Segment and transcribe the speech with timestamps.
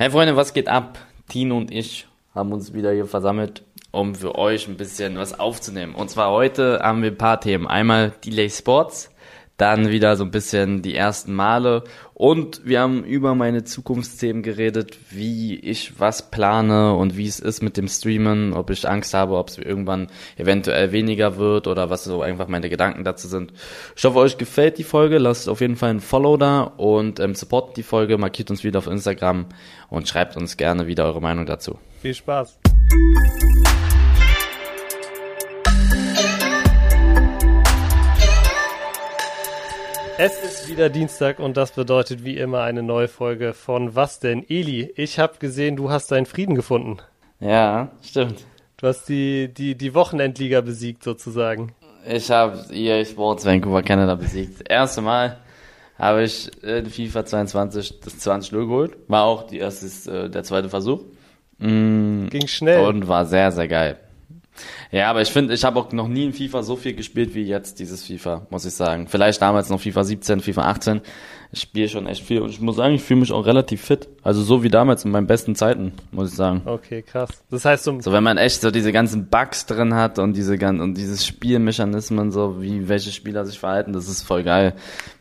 [0.00, 0.96] Hey Freunde, was geht ab?
[1.28, 5.96] Tino und ich haben uns wieder hier versammelt, um für euch ein bisschen was aufzunehmen.
[5.96, 7.66] Und zwar heute haben wir ein paar Themen.
[7.66, 9.10] Einmal Delay Sports,
[9.58, 11.82] dann wieder so ein bisschen die ersten Male
[12.14, 17.60] und wir haben über meine Zukunftsthemen geredet, wie ich was plane und wie es ist
[17.60, 22.04] mit dem Streamen, ob ich Angst habe, ob es irgendwann eventuell weniger wird oder was
[22.04, 23.52] so einfach meine Gedanken dazu sind.
[23.96, 27.34] Ich hoffe, euch gefällt die Folge, lasst auf jeden Fall ein Follow da und ähm,
[27.34, 29.46] supportet die Folge, markiert uns wieder auf Instagram
[29.90, 31.78] und schreibt uns gerne wieder eure Meinung dazu.
[32.00, 32.58] Viel Spaß.
[40.20, 44.44] Es ist wieder Dienstag und das bedeutet wie immer eine neue Folge von Was denn?
[44.48, 46.96] Eli, ich habe gesehen, du hast deinen Frieden gefunden.
[47.38, 48.44] Ja, stimmt.
[48.78, 51.72] Du hast die, die, die Wochenendliga besiegt sozusagen.
[52.04, 54.54] Ich habe EA Sports Vancouver Canada besiegt.
[54.54, 55.38] Das erste Mal
[55.96, 58.96] habe ich in FIFA 22 das 20-0 geholt.
[59.06, 61.04] War auch die erste, äh, der zweite Versuch.
[61.58, 62.84] Mm, Ging schnell.
[62.84, 64.00] Und war sehr, sehr geil.
[64.90, 67.42] Ja, aber ich finde, ich habe auch noch nie in FIFA so viel gespielt wie
[67.42, 69.06] jetzt dieses FIFA, muss ich sagen.
[69.08, 71.00] Vielleicht damals noch FIFA 17, FIFA 18.
[71.50, 74.06] Ich spiele schon echt viel und ich muss sagen, ich fühle mich auch relativ fit.
[74.22, 76.60] Also so wie damals in meinen besten Zeiten, muss ich sagen.
[76.66, 77.30] Okay, krass.
[77.50, 80.58] Das heißt so, so wenn man echt so diese ganzen Bugs drin hat und diese
[80.58, 84.74] ganzen und dieses Spielmechanismen, so wie welche Spieler sich verhalten, das ist voll geil.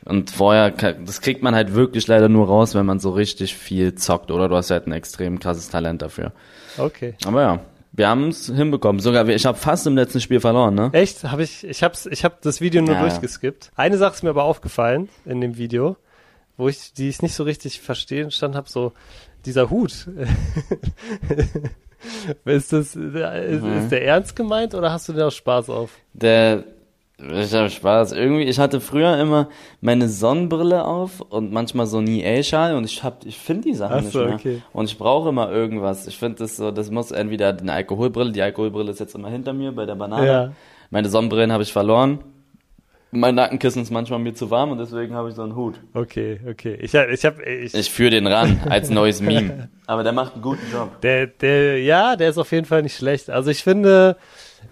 [0.03, 3.95] Und vorher, das kriegt man halt wirklich leider nur raus, wenn man so richtig viel
[3.95, 6.33] zockt oder du hast halt ein extrem krasses Talent dafür.
[6.77, 7.15] Okay.
[7.25, 7.59] Aber ja,
[7.97, 9.01] wir haben es hinbekommen.
[9.01, 10.91] Sogar ich habe fast im letzten Spiel verloren, ne?
[10.93, 11.23] Echt?
[11.23, 13.01] Habe ich ich hab's ich habe das Video nur ja.
[13.01, 13.71] durchgeskippt.
[13.75, 15.97] Eine Sache ist mir aber aufgefallen in dem Video,
[16.57, 18.93] wo ich die ich nicht so richtig verstehen stand habe so
[19.45, 19.91] dieser Hut.
[22.45, 23.77] ist das ist, mhm.
[23.79, 25.89] ist der ernst gemeint oder hast du da auch Spaß auf?
[26.13, 26.65] Der
[27.19, 28.11] ich habe Spaß.
[28.11, 29.49] Irgendwie, ich hatte früher immer
[29.81, 34.09] meine Sonnenbrille auf und manchmal so einen EA-Schal und ich hab, ich finde die Sachen
[34.09, 34.35] so, nicht mehr.
[34.35, 34.61] Okay.
[34.71, 36.05] Und ich brauche immer irgendwas.
[36.05, 39.53] Ich finde das so, das muss entweder eine Alkoholbrille, die Alkoholbrille ist jetzt immer hinter
[39.53, 40.27] mir bei der Banane.
[40.27, 40.51] Ja.
[40.91, 42.19] Meine Sonnenbrillen habe ich verloren.
[43.09, 45.79] Mein Nackenkissen ist manchmal mir zu warm und deswegen habe ich so einen Hut.
[45.93, 46.77] Okay, okay.
[46.81, 49.69] Ich, ich habe ich, ich führe den ran als neues Meme.
[49.87, 51.01] Aber der macht einen guten Job.
[51.01, 53.29] Der, der, ja, der ist auf jeden Fall nicht schlecht.
[53.29, 54.17] Also ich finde,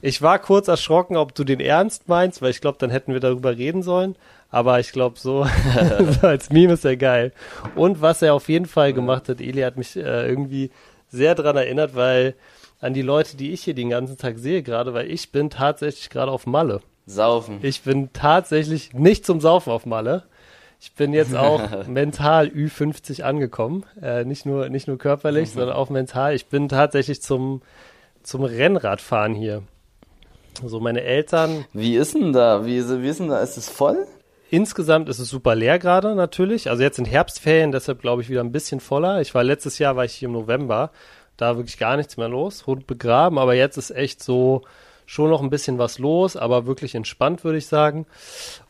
[0.01, 3.19] ich war kurz erschrocken, ob du den ernst meinst, weil ich glaube, dann hätten wir
[3.19, 4.15] darüber reden sollen.
[4.49, 5.45] Aber ich glaube, so,
[6.21, 7.33] so als Meme ist er geil.
[7.75, 10.71] Und was er auf jeden Fall gemacht hat, Eli hat mich äh, irgendwie
[11.09, 12.35] sehr dran erinnert, weil
[12.79, 16.09] an die Leute, die ich hier den ganzen Tag sehe gerade, weil ich bin tatsächlich
[16.09, 16.81] gerade auf Malle.
[17.05, 17.59] Saufen.
[17.61, 20.23] Ich bin tatsächlich nicht zum Saufen auf Malle.
[20.79, 23.85] Ich bin jetzt auch mental Ü50 angekommen.
[24.01, 26.35] Äh, nicht nur, nicht nur körperlich, sondern auch mental.
[26.35, 27.61] Ich bin tatsächlich zum,
[28.23, 29.63] zum Rennradfahren hier.
[30.65, 31.65] So meine Eltern.
[31.73, 32.65] Wie ist denn da?
[32.65, 33.39] Wie, wie ist denn da?
[33.39, 34.07] Ist es voll?
[34.49, 36.69] Insgesamt ist es super leer gerade natürlich.
[36.69, 39.21] Also jetzt in Herbstferien, deshalb glaube ich wieder ein bisschen voller.
[39.21, 40.91] Ich war letztes Jahr war ich hier im November,
[41.35, 44.61] da wirklich gar nichts mehr los, Hund begraben, aber jetzt ist echt so
[45.05, 48.05] schon noch ein bisschen was los, aber wirklich entspannt würde ich sagen.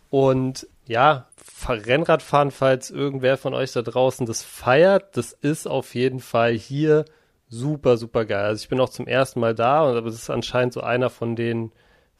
[0.09, 1.27] Und ja,
[1.67, 7.05] Rennradfahren, falls irgendwer von euch da draußen das feiert, das ist auf jeden Fall hier
[7.47, 8.45] super, super geil.
[8.45, 11.35] Also ich bin auch zum ersten Mal da und es ist anscheinend so einer von
[11.35, 11.71] den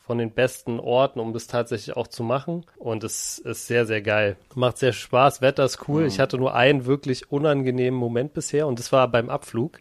[0.05, 2.63] von den besten Orten, um das tatsächlich auch zu machen.
[2.77, 4.37] Und es ist sehr, sehr geil.
[4.53, 6.03] Macht sehr Spaß, Wetter ist cool.
[6.03, 6.07] Mhm.
[6.07, 9.79] Ich hatte nur einen wirklich unangenehmen Moment bisher und das war beim Abflug.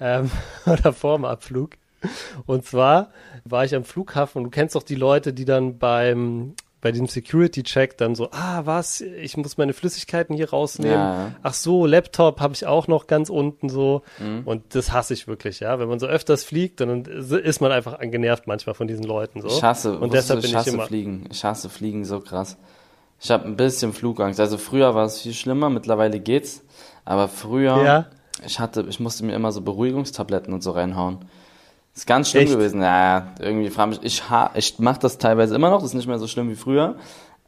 [0.00, 0.30] Ähm,
[0.66, 1.72] oder vor dem Abflug.
[2.46, 3.12] Und zwar
[3.44, 7.06] war ich am Flughafen und du kennst doch die Leute, die dann beim bei dem
[7.06, 10.96] Security-Check dann so, ah, was, ich muss meine Flüssigkeiten hier rausnehmen.
[10.96, 11.32] Ja.
[11.42, 14.02] Ach so, Laptop habe ich auch noch ganz unten so.
[14.18, 14.42] Mhm.
[14.46, 15.78] Und das hasse ich wirklich, ja.
[15.78, 19.48] Wenn man so öfters fliegt, dann ist man einfach genervt manchmal von diesen Leuten so.
[19.48, 21.24] Ich hasse, und deshalb du, ich bin hasse ich immer Fliegen.
[21.30, 22.56] Ich hasse Fliegen so krass.
[23.20, 24.40] Ich habe ein bisschen Flugangst.
[24.40, 26.62] Also früher war es viel schlimmer, mittlerweile geht's.
[27.04, 28.06] Aber früher, ja.
[28.46, 31.18] ich hatte, ich musste mir immer so Beruhigungstabletten und so reinhauen.
[31.94, 32.52] Ist ganz schlimm Echt?
[32.52, 32.82] gewesen.
[32.82, 34.22] Ja, irgendwie frage mich, ich,
[34.54, 36.96] ich mache das teilweise immer noch, das ist nicht mehr so schlimm wie früher.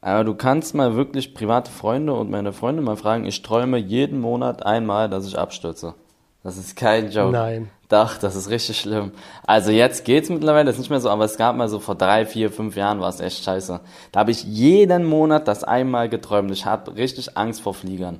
[0.01, 4.21] Aber du kannst mal wirklich private Freunde und meine Freunde mal fragen, ich träume jeden
[4.21, 5.95] Monat einmal, dass ich abstürze.
[6.43, 7.31] Das ist kein Joke.
[7.31, 7.71] Nein.
[7.89, 9.13] Doch, das ist richtig schlimm.
[9.47, 11.95] Also jetzt geht's mittlerweile, das ist nicht mehr so, aber es gab mal so vor
[11.95, 13.81] drei, vier, fünf Jahren war es echt scheiße.
[14.11, 16.51] Da habe ich jeden Monat das einmal geträumt.
[16.51, 18.19] Ich habe richtig Angst vor Fliegern.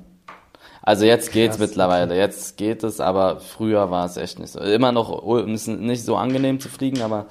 [0.85, 2.19] Also jetzt geht's Krass, mittlerweile, okay.
[2.19, 4.59] jetzt geht es, aber früher war es echt nicht so.
[4.59, 7.27] Immer noch ist nicht so angenehm zu fliegen, aber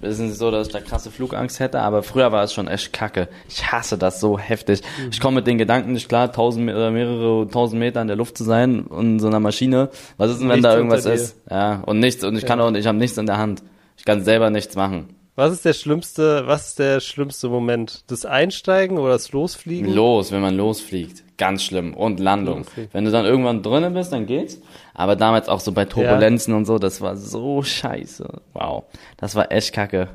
[0.00, 2.68] es ist nicht so, dass ich da krasse Flugangst hätte, aber früher war es schon
[2.68, 3.28] echt kacke.
[3.48, 4.82] Ich hasse das so heftig.
[4.82, 5.08] Mhm.
[5.10, 8.38] Ich komme mit den Gedanken nicht klar, tausend oder mehrere tausend Meter in der Luft
[8.38, 9.90] zu sein in so einer Maschine.
[10.16, 11.36] Was ist denn, wenn nichts da irgendwas ist?
[11.50, 12.48] Ja, und nichts, und ich ja.
[12.48, 13.64] kann auch, ich habe nichts in der Hand.
[13.96, 15.08] Ich kann selber nichts machen.
[15.34, 18.04] Was ist der schlimmste, was ist der schlimmste Moment?
[18.08, 19.90] Das Einsteigen oder das Losfliegen?
[19.90, 21.24] Los, wenn man losfliegt.
[21.38, 21.94] Ganz schlimm.
[21.94, 22.58] Und Landung.
[22.58, 22.90] Losfliegen.
[22.92, 24.60] Wenn du dann irgendwann drinnen bist, dann geht's.
[24.92, 28.28] Aber damals auch so bei Turbulenzen und so, das war so scheiße.
[28.52, 28.84] Wow.
[29.16, 30.08] Das war echt kacke.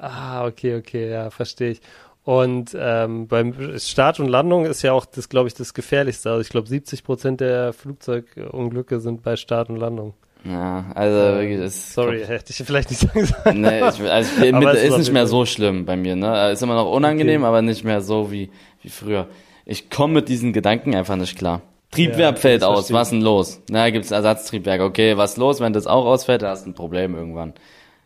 [0.00, 1.80] Ah, okay, okay, ja, verstehe ich.
[2.22, 6.30] Und ähm, beim Start und Landung ist ja auch das, glaube ich, das Gefährlichste.
[6.30, 10.14] Also ich glaube, 70 Prozent der Flugzeugunglücke sind bei Start und Landung.
[10.44, 13.60] Ja, also wirklich, das Sorry, hätte ich vielleicht nicht sagen sollen.
[13.60, 16.50] Nee, ich, also ich, mit, es ist ist nicht mehr so schlimm bei mir, ne?
[16.50, 17.48] Ist immer noch unangenehm, Okay.
[17.48, 18.50] aber nicht mehr so wie,
[18.82, 19.26] wie früher.
[19.66, 21.62] Ich komme mit diesen Gedanken einfach nicht klar.
[21.90, 23.60] Triebwerk Ja, fällt aus, was denn los?
[23.68, 24.80] Na, gibt's Ersatztriebwerk.
[24.80, 25.60] Okay, was los?
[25.60, 27.52] Wenn das auch ausfällt, dann hast du ein Problem irgendwann.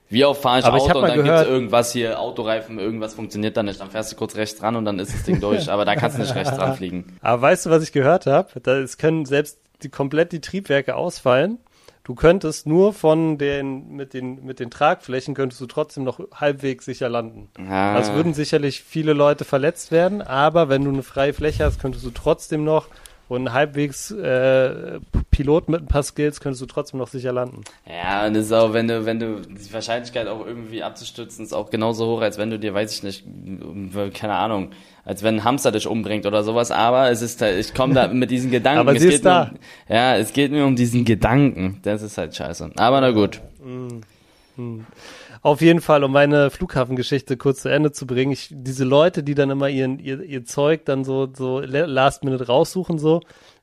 [0.08, 3.14] Wie oft fahre ich Aber ich Auto hab und dann gibt's irgendwas hier, Autoreifen, irgendwas
[3.14, 3.80] funktioniert dann nicht.
[3.80, 5.70] Dann fährst du kurz rechts dran und dann ist das Ding durch.
[5.70, 7.16] Aber da kannst du nicht rechts dran fliegen.
[7.20, 8.48] Aber weißt du, was ich gehört habe?
[8.70, 11.58] Es können selbst die, komplett die Triebwerke ausfallen.
[12.04, 16.84] Du könntest nur von den mit den mit den Tragflächen könntest du trotzdem noch halbwegs
[16.84, 17.48] sicher landen.
[17.58, 21.80] Ja, Es würden sicherlich viele Leute verletzt werden, aber wenn du eine freie Fläche hast,
[21.80, 22.88] könntest du trotzdem noch
[23.28, 25.00] und ein halbwegs äh,
[25.30, 27.62] Pilot mit ein paar Skills könntest du trotzdem noch sicher landen.
[27.88, 31.52] Ja, und das ist auch, wenn du, wenn du, die Wahrscheinlichkeit auch irgendwie abzustürzen ist
[31.52, 33.24] auch genauso hoch, als wenn du dir, weiß ich nicht,
[34.14, 34.70] keine Ahnung,
[35.04, 38.08] als wenn ein Hamster dich umbringt oder sowas, aber es ist, halt- ich komme da
[38.12, 38.80] mit diesen Gedanken.
[38.80, 39.50] Aber es sie ist da.
[39.52, 39.58] Um,
[39.94, 41.80] ja, es geht mir um diesen Gedanken.
[41.82, 42.70] Das ist halt scheiße.
[42.76, 43.40] Aber na gut.
[45.44, 49.34] Auf jeden Fall, um meine Flughafengeschichte kurz zu Ende zu bringen, ich, diese Leute, die
[49.34, 53.20] dann immer ihren, ihr, ihr Zeug dann so, so la- last minute raussuchen, so,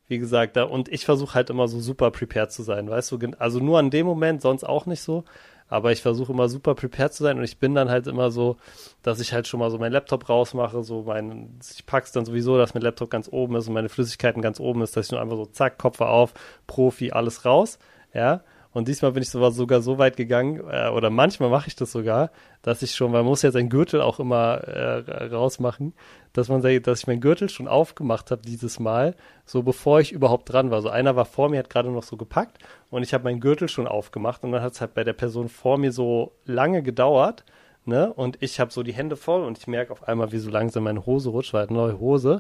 [0.08, 3.18] wie gesagt, da, und ich versuche halt immer so super prepared zu sein, weißt du,
[3.40, 5.24] also nur an dem Moment, sonst auch nicht so,
[5.70, 8.58] aber ich versuche immer super prepared zu sein und ich bin dann halt immer so,
[9.02, 12.60] dass ich halt schon mal so meinen Laptop rausmache, so mein, ich pack's dann sowieso,
[12.60, 15.22] dass mein Laptop ganz oben ist und meine Flüssigkeiten ganz oben ist, dass ich nur
[15.22, 16.36] einfach so zack, Kopf auf,
[16.68, 17.80] Profi, alles raus,
[18.14, 21.92] ja, und diesmal bin ich sogar, so weit gegangen, äh, oder manchmal mache ich das
[21.92, 22.32] sogar,
[22.62, 25.94] dass ich schon, man muss ja seinen Gürtel auch immer äh, rausmachen,
[26.34, 29.16] dass man dass ich meinen Gürtel schon aufgemacht habe dieses Mal,
[29.46, 30.82] so bevor ich überhaupt dran war.
[30.82, 32.60] So einer war vor mir, hat gerade noch so gepackt
[32.90, 35.50] und ich habe meinen Gürtel schon aufgemacht und dann hat es halt bei der Person
[35.50, 37.44] vor mir so lange gedauert,
[37.86, 38.14] ne?
[38.14, 40.84] Und ich habe so die Hände voll und ich merke auf einmal, wie so langsam
[40.84, 42.40] meine Hose rutscht, weil halt neue Hose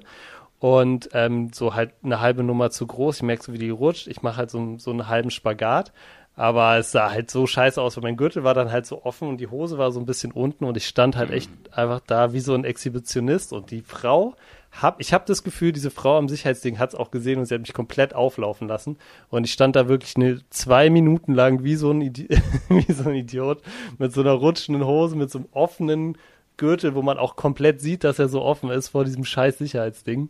[0.61, 3.17] und ähm, so halt eine halbe Nummer zu groß.
[3.17, 4.05] Ich merke so, wie die rutscht.
[4.05, 5.91] Ich mache halt so, so einen halben Spagat.
[6.35, 9.27] Aber es sah halt so scheiße aus, weil mein Gürtel war dann halt so offen
[9.27, 12.33] und die Hose war so ein bisschen unten und ich stand halt echt einfach da
[12.33, 14.35] wie so ein Exhibitionist und die Frau
[14.71, 17.53] hab, ich habe das Gefühl, diese Frau am Sicherheitsding hat es auch gesehen und sie
[17.53, 18.97] hat mich komplett auflaufen lassen
[19.29, 22.29] und ich stand da wirklich eine, zwei Minuten lang wie so, ein Idi
[22.69, 23.61] wie so ein Idiot
[23.97, 26.17] mit so einer rutschenden Hose, mit so einem offenen
[26.55, 30.29] Gürtel, wo man auch komplett sieht, dass er so offen ist vor diesem scheiß Sicherheitsding.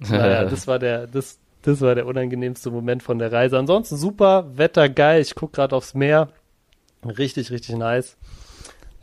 [0.00, 3.58] Naja, das war der, das, das war der unangenehmste Moment von der Reise.
[3.58, 6.28] Ansonsten super, Wetter geil, ich guck gerade aufs Meer.
[7.04, 8.16] Richtig, richtig nice.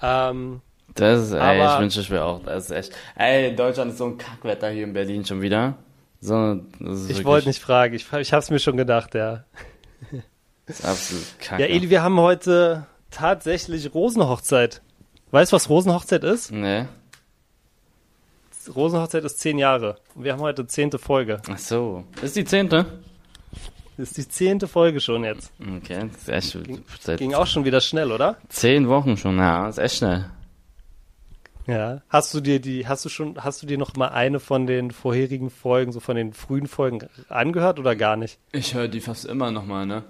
[0.02, 0.62] Ähm,
[0.96, 2.42] Das ist, ey, Aber- ich wünsche ich mir auch.
[2.44, 2.92] Das ist echt.
[3.16, 5.76] Ey, Deutschland ist so ein Kackwetter hier in Berlin schon wieder.
[6.20, 9.44] So, das ist ich wollte nicht fragen, ich, ich hab's mir schon gedacht, ja.
[10.68, 11.62] Das ist absolut kacke.
[11.64, 14.82] Ja, Eli, wir haben heute tatsächlich Rosenhochzeit.
[15.32, 16.52] Weißt du, was Rosenhochzeit ist?
[16.52, 16.86] Nee.
[18.70, 19.98] Rosenhochzeit ist zehn Jahre.
[20.16, 21.42] Und wir haben heute zehnte Folge.
[21.50, 22.04] Ach so.
[22.22, 22.86] Ist die zehnte?
[23.98, 25.52] Das ist die zehnte Folge schon jetzt.
[25.60, 26.58] Okay, das ist echt
[27.02, 28.38] seit Ging auch schon wieder schnell, oder?
[28.50, 29.38] zehn Wochen schon.
[29.38, 30.26] Ja, ist echt schnell.
[31.68, 32.02] Ja.
[32.10, 34.92] Hast du dir die, hast du schon, hast du dir noch mal eine von den
[34.92, 38.40] vorherigen Folgen, so von den frühen Folgen angehört oder gar nicht?
[38.52, 40.04] Ich höre die fast immer nochmal, ne?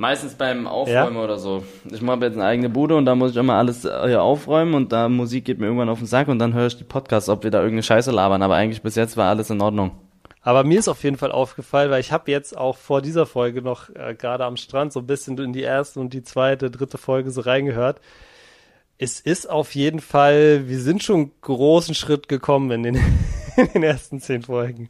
[0.00, 1.62] Meistens beim Aufräumen oder so.
[1.92, 4.72] Ich mache jetzt eine eigene Bude und da muss ich immer alles äh, hier aufräumen
[4.72, 7.28] und da Musik geht mir irgendwann auf den Sack und dann höre ich die Podcasts,
[7.28, 8.42] ob wir da irgendeine Scheiße labern.
[8.42, 9.90] Aber eigentlich bis jetzt war alles in Ordnung.
[10.40, 13.60] Aber mir ist auf jeden Fall aufgefallen, weil ich habe jetzt auch vor dieser Folge
[13.60, 16.96] noch äh, gerade am Strand so ein bisschen in die erste und die zweite, dritte
[16.96, 18.00] Folge so reingehört.
[18.96, 23.00] Es ist auf jeden Fall, wir sind schon einen großen Schritt gekommen in den,
[23.56, 24.88] in den ersten zehn Folgen.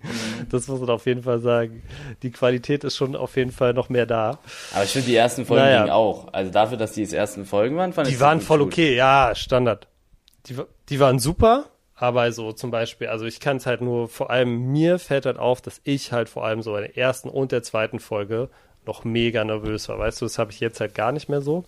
[0.50, 1.82] Das muss man auf jeden Fall sagen.
[2.22, 4.38] Die Qualität ist schon auf jeden Fall noch mehr da.
[4.72, 5.78] Aber ich finde die ersten Folgen Naja.
[5.82, 6.32] gingen auch.
[6.32, 9.32] Also dafür, dass die jetzt ersten Folgen waren, fand ich Die waren voll okay, ja,
[9.34, 9.86] Standard.
[10.46, 10.56] Die,
[10.88, 14.72] die waren super, aber so zum Beispiel, also ich kann es halt nur, vor allem
[14.72, 17.62] mir fällt halt auf, dass ich halt vor allem so in der ersten und der
[17.62, 18.48] zweiten Folge
[18.86, 19.98] noch mega nervös war.
[19.98, 21.64] Weißt du, das habe ich jetzt halt gar nicht mehr so.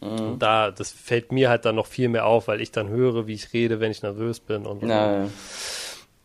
[0.00, 3.26] Und da, das fällt mir halt dann noch viel mehr auf, weil ich dann höre,
[3.26, 4.86] wie ich rede, wenn ich nervös bin und so.
[4.86, 5.28] Ja, ja.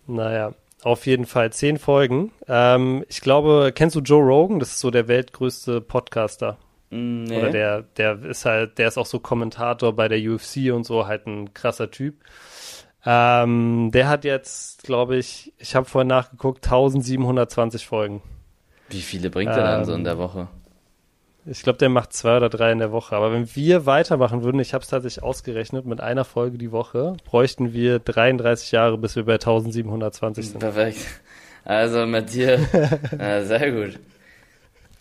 [0.10, 2.32] Naja, auf jeden Fall zehn Folgen.
[2.48, 4.60] Ähm, ich glaube, kennst du Joe Rogan?
[4.60, 6.58] Das ist so der weltgrößte Podcaster.
[6.90, 7.38] Mm, nee.
[7.38, 11.06] Oder der, der ist halt, der ist auch so Kommentator bei der UFC und so,
[11.08, 12.16] halt ein krasser Typ.
[13.06, 18.22] Ähm, der hat jetzt, glaube ich, ich habe vorhin nachgeguckt, 1720 Folgen.
[18.90, 20.48] Wie viele bringt er dann so in Ähm, der Woche?
[21.46, 23.16] Ich glaube, der macht zwei oder drei in der Woche.
[23.16, 27.16] Aber wenn wir weitermachen würden, ich habe es tatsächlich ausgerechnet, mit einer Folge die Woche,
[27.26, 30.60] bräuchten wir 33 Jahre, bis wir bei 1720 sind.
[30.60, 31.00] Perfekt.
[31.66, 32.60] Also mit dir,
[33.18, 34.00] ja, sehr gut.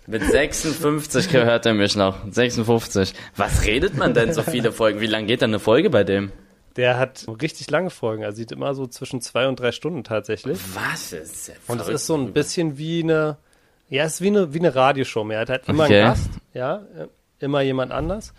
[0.07, 2.17] Mit 56 gehört er mich noch.
[2.31, 3.13] 56.
[3.37, 5.01] Was redet man denn so viele Folgen?
[5.01, 6.33] Wie lange geht denn eine Folge bei dem?
[6.77, 8.23] Der hat richtig lange Folgen.
[8.23, 10.59] Er sieht immer so zwischen zwei und drei Stunden tatsächlich.
[10.75, 11.49] Was ist?
[11.49, 13.37] Ja und es ist so ein bisschen wie eine,
[13.89, 15.39] ja, es ist wie eine, wie eine Radioshow mehr.
[15.39, 16.03] Er hat halt immer Okay.
[16.03, 16.83] einen Gast, ja,
[17.39, 18.33] immer jemand anders.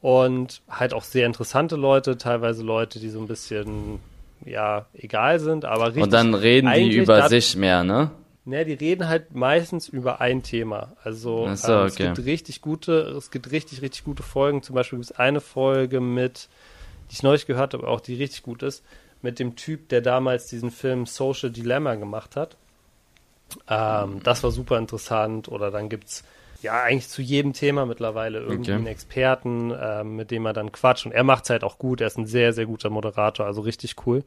[0.00, 4.00] Und halt auch sehr interessante Leute, teilweise Leute, die so ein bisschen,
[4.44, 6.02] ja, egal sind, aber richtig.
[6.04, 8.10] Und dann reden die über da- sich mehr, ne?
[8.46, 10.96] Ne, die reden halt meistens über ein Thema.
[11.04, 12.06] Also so, ähm, es okay.
[12.14, 14.62] gibt richtig gute, es gibt richtig, richtig gute Folgen.
[14.62, 16.48] Zum Beispiel gibt es eine Folge mit,
[17.10, 18.82] die ich neulich gehört habe, auch die richtig gut ist,
[19.20, 22.56] mit dem Typ, der damals diesen Film Social Dilemma gemacht hat.
[23.68, 25.48] Ähm, das war super interessant.
[25.48, 26.24] Oder dann gibt's
[26.62, 28.74] ja eigentlich zu jedem Thema mittlerweile irgendwie Okay.
[28.74, 31.06] einen Experten, ähm, mit dem er dann quatscht.
[31.06, 32.00] Und er macht's halt auch gut.
[32.00, 34.24] Er ist ein sehr, sehr guter Moderator, also richtig cool.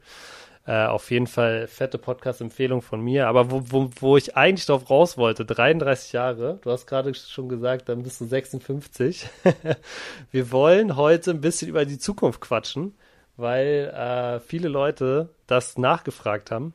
[0.66, 3.28] Äh, auf jeden Fall fette Podcast-Empfehlung von mir.
[3.28, 7.50] Aber wo, wo, wo ich eigentlich drauf raus wollte, 33 Jahre, du hast gerade schon
[7.50, 9.28] gesagt, dann bist du 56.
[10.30, 12.94] Wir wollen heute ein bisschen über die Zukunft quatschen,
[13.36, 16.72] weil äh, viele Leute das nachgefragt haben.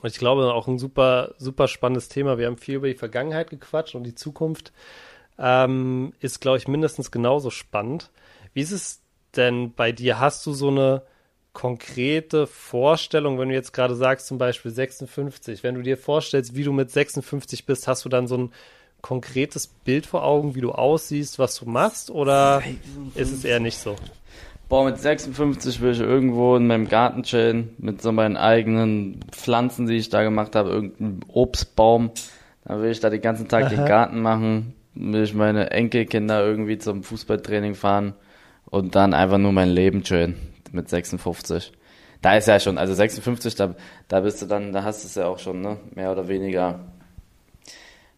[0.00, 2.38] Und ich glaube, auch ein super, super spannendes Thema.
[2.38, 4.72] Wir haben viel über die Vergangenheit gequatscht und die Zukunft
[5.38, 8.10] ähm, ist, glaube ich, mindestens genauso spannend.
[8.52, 9.02] Wie ist es
[9.36, 10.20] denn bei dir?
[10.20, 11.02] Hast du so eine
[11.52, 16.64] konkrete Vorstellung, wenn du jetzt gerade sagst, zum Beispiel 56, wenn du dir vorstellst, wie
[16.64, 18.52] du mit 56 bist, hast du dann so ein
[19.00, 22.62] konkretes Bild vor Augen, wie du aussiehst, was du machst, oder
[23.14, 23.96] ist es eher nicht so?
[24.74, 29.86] Boah, mit 56 will ich irgendwo in meinem Garten chillen, mit so meinen eigenen Pflanzen,
[29.86, 32.10] die ich da gemacht habe, irgendein Obstbaum.
[32.64, 33.86] Dann will ich da den ganzen Tag den Aha.
[33.86, 38.14] Garten machen, will ich meine Enkelkinder irgendwie zum Fußballtraining fahren
[38.68, 40.34] und dann einfach nur mein Leben chillen
[40.72, 41.70] mit 56.
[42.20, 43.76] Da ist ja schon, also 56, da,
[44.08, 45.76] da bist du dann, da hast du es ja auch schon, ne?
[45.94, 46.80] Mehr oder weniger.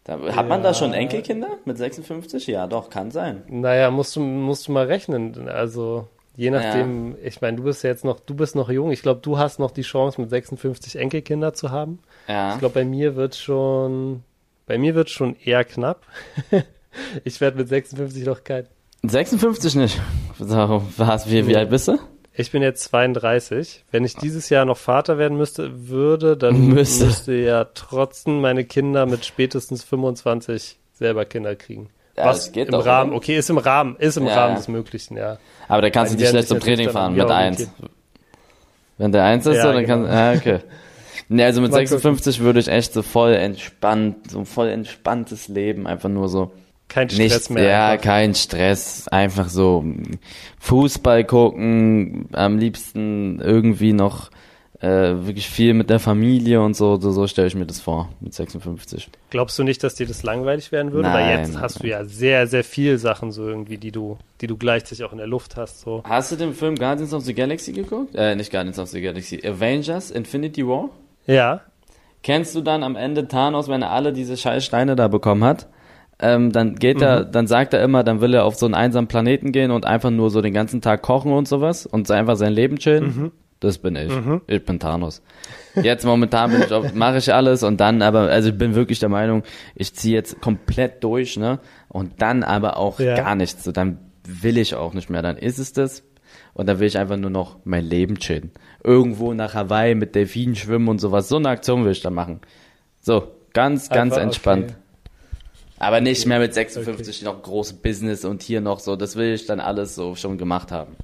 [0.05, 0.73] Da, hat man da Ja.
[0.73, 2.47] schon Enkelkinder mit 56?
[2.47, 3.43] Ja, doch, kann sein.
[3.47, 5.49] Naja, musst du, musst du mal rechnen.
[5.49, 8.91] Also, je nachdem, ich meine, du bist ja jetzt noch, du bist noch jung.
[8.91, 11.99] Ich glaube, du hast noch die Chance, mit 56 Enkelkinder zu haben.
[12.27, 12.53] Ja.
[12.53, 14.23] Ich glaube, bei mir wird schon,
[14.67, 16.03] bei mir wird schon eher knapp.
[17.23, 18.67] ich werde mit 56 noch kein.
[19.03, 19.99] 56 nicht.
[20.39, 21.97] So, was, wie, wie alt bist du?
[22.33, 23.83] Ich bin jetzt 32.
[23.89, 27.05] Wenn ich dieses Jahr noch Vater werden müsste, würde, dann Müsste.
[27.05, 31.89] müsste ja trotzdem meine Kinder mit spätestens 25 selber Kinder kriegen.
[32.17, 33.17] Ja, Was das geht im doch, Rahmen, oder?
[33.17, 34.57] okay, ist im Rahmen, ist im Ja, Rahmen ja.
[34.57, 35.37] des Möglichen, ja.
[35.67, 37.59] Aber da kannst du werden schlecht zum Training fahren mit eins.
[37.59, 37.89] orientieren.
[38.97, 40.07] Wenn der eins ist, Ja, so, dann genau.
[40.07, 40.59] kannst ah, okay.
[41.29, 45.47] Nee, also mit Mal 56 würde ich echt so voll entspannt, so ein voll entspanntes
[45.47, 46.51] Leben, einfach nur so.
[46.87, 47.63] Kein Stress Nichts, mehr.
[47.63, 48.05] ja, einfach.
[48.05, 49.83] kein Stress, einfach so
[50.59, 54.29] Fußball gucken, am liebsten irgendwie noch
[54.79, 54.87] äh,
[55.25, 58.33] wirklich viel mit der Familie und so, so, so stelle ich mir das vor, mit
[58.33, 59.09] 56.
[59.29, 61.09] Glaubst du nicht, dass dir das langweilig werden würde?
[61.09, 64.17] Nein, Weil jetzt nein, hast du ja sehr, sehr viel Sachen so irgendwie, die du,
[64.41, 65.81] die du gleichzeitig auch in der Luft hast.
[65.81, 66.03] So.
[66.03, 68.15] Hast du den Film Guardians of the Galaxy geguckt?
[68.15, 70.89] Äh, nicht Guardians of the Galaxy, Avengers, Infinity War?
[71.25, 71.61] Ja,
[72.23, 75.67] Kennst du dann am Ende Thanos, wenn er alle diese scheiß Steine da bekommen hat?
[76.19, 79.07] Ähm, dann geht er, dann sagt er immer, dann will er auf so einen einsamen
[79.07, 82.53] Planeten gehen und einfach nur so den ganzen Tag kochen und sowas und einfach sein
[82.53, 83.31] Leben chillen.
[83.59, 84.11] Das bin ich.
[84.45, 85.21] Ich bin Thanos.
[85.75, 88.99] Jetzt momentan bin ich auf, mache ich alles und dann aber, also ich bin wirklich
[88.99, 89.41] der Meinung,
[89.73, 91.59] ich ziehe jetzt komplett durch, ne?
[91.89, 93.15] Und dann aber auch Ja.
[93.15, 93.63] gar nichts.
[93.63, 93.97] So, dann
[94.27, 95.21] will ich auch nicht mehr.
[95.23, 96.03] Dann ist es das.
[96.53, 98.51] Und dann will ich einfach nur noch mein Leben chillen.
[98.83, 101.27] Irgendwo nach Hawaii mit Delfinen schwimmen und sowas.
[101.29, 102.41] So eine Aktion will ich da machen.
[102.99, 104.65] So, ganz, ganz Einfach, entspannt.
[104.71, 104.75] okay.
[105.79, 108.95] Aber nicht mehr mit 56 noch große Business und hier noch so.
[108.95, 110.95] Das will ich dann alles so schon gemacht haben.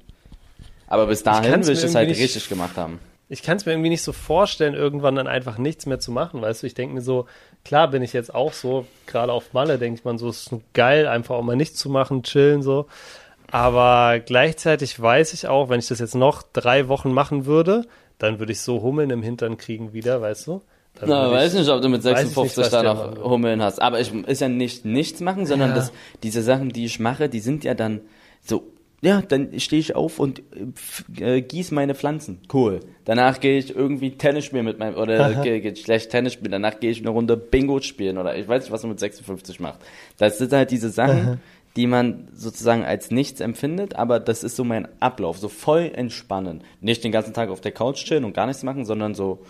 [0.86, 2.98] Aber bis dahin will ich es halt nicht- richtig gemacht haben.
[3.28, 6.42] ich kann es mir irgendwie nicht so vorstellen, irgendwann dann einfach nichts mehr zu machen,
[6.42, 6.66] weißt du?
[6.66, 7.26] Ich denke mir so,
[7.64, 11.06] klar bin ich jetzt auch so, gerade auf Malle denkt man so, es ist geil,
[11.08, 12.86] einfach auch mal nichts zu machen, chillen so.
[13.50, 17.86] Aber gleichzeitig weiß ich auch, wenn ich das jetzt noch drei Wochen machen würde,
[18.18, 20.62] dann würde ich so Hummeln im Hintern kriegen wieder, weißt du?
[21.00, 22.82] Dann Na, würde weiß ich- nicht, ob du mit weiß ich 56 nicht, was da
[22.82, 23.24] noch.
[23.24, 23.82] Hummeln hast.
[23.82, 25.74] Aber ich ist ja nicht nichts machen, sondern Ja.
[25.76, 28.00] das, diese Sachen, die ich mache, die sind ja dann
[28.44, 28.62] so,
[29.04, 30.42] ja, dann stehe ich auf und
[31.18, 32.40] äh, äh, gieß meine Pflanzen.
[32.52, 32.80] Cool.
[33.04, 36.52] Danach gehe ich irgendwie Tennis spielen mit meinem, oder gehe geh schlecht Tennis spielen.
[36.52, 39.60] Danach gehe ich eine Runde Bingo spielen oder ich weiß nicht, was man mit 56
[39.60, 39.80] macht.
[40.16, 41.40] Das sind halt diese Sachen,
[41.76, 46.62] die man sozusagen als nichts empfindet, aber das ist so mein Ablauf, so voll entspannen.
[46.80, 49.40] Nicht den ganzen Tag auf der Couch chillen und gar nichts machen, sondern so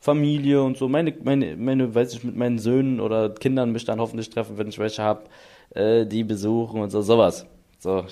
[0.00, 4.00] Familie und so, meine, meine, meine, weiß ich, mit meinen Söhnen oder Kindern mich dann
[4.00, 5.28] hoffentlich treffen, wenn ich welche hab.
[5.74, 7.46] äh, die besuchen und so, sowas.
[7.78, 7.98] So,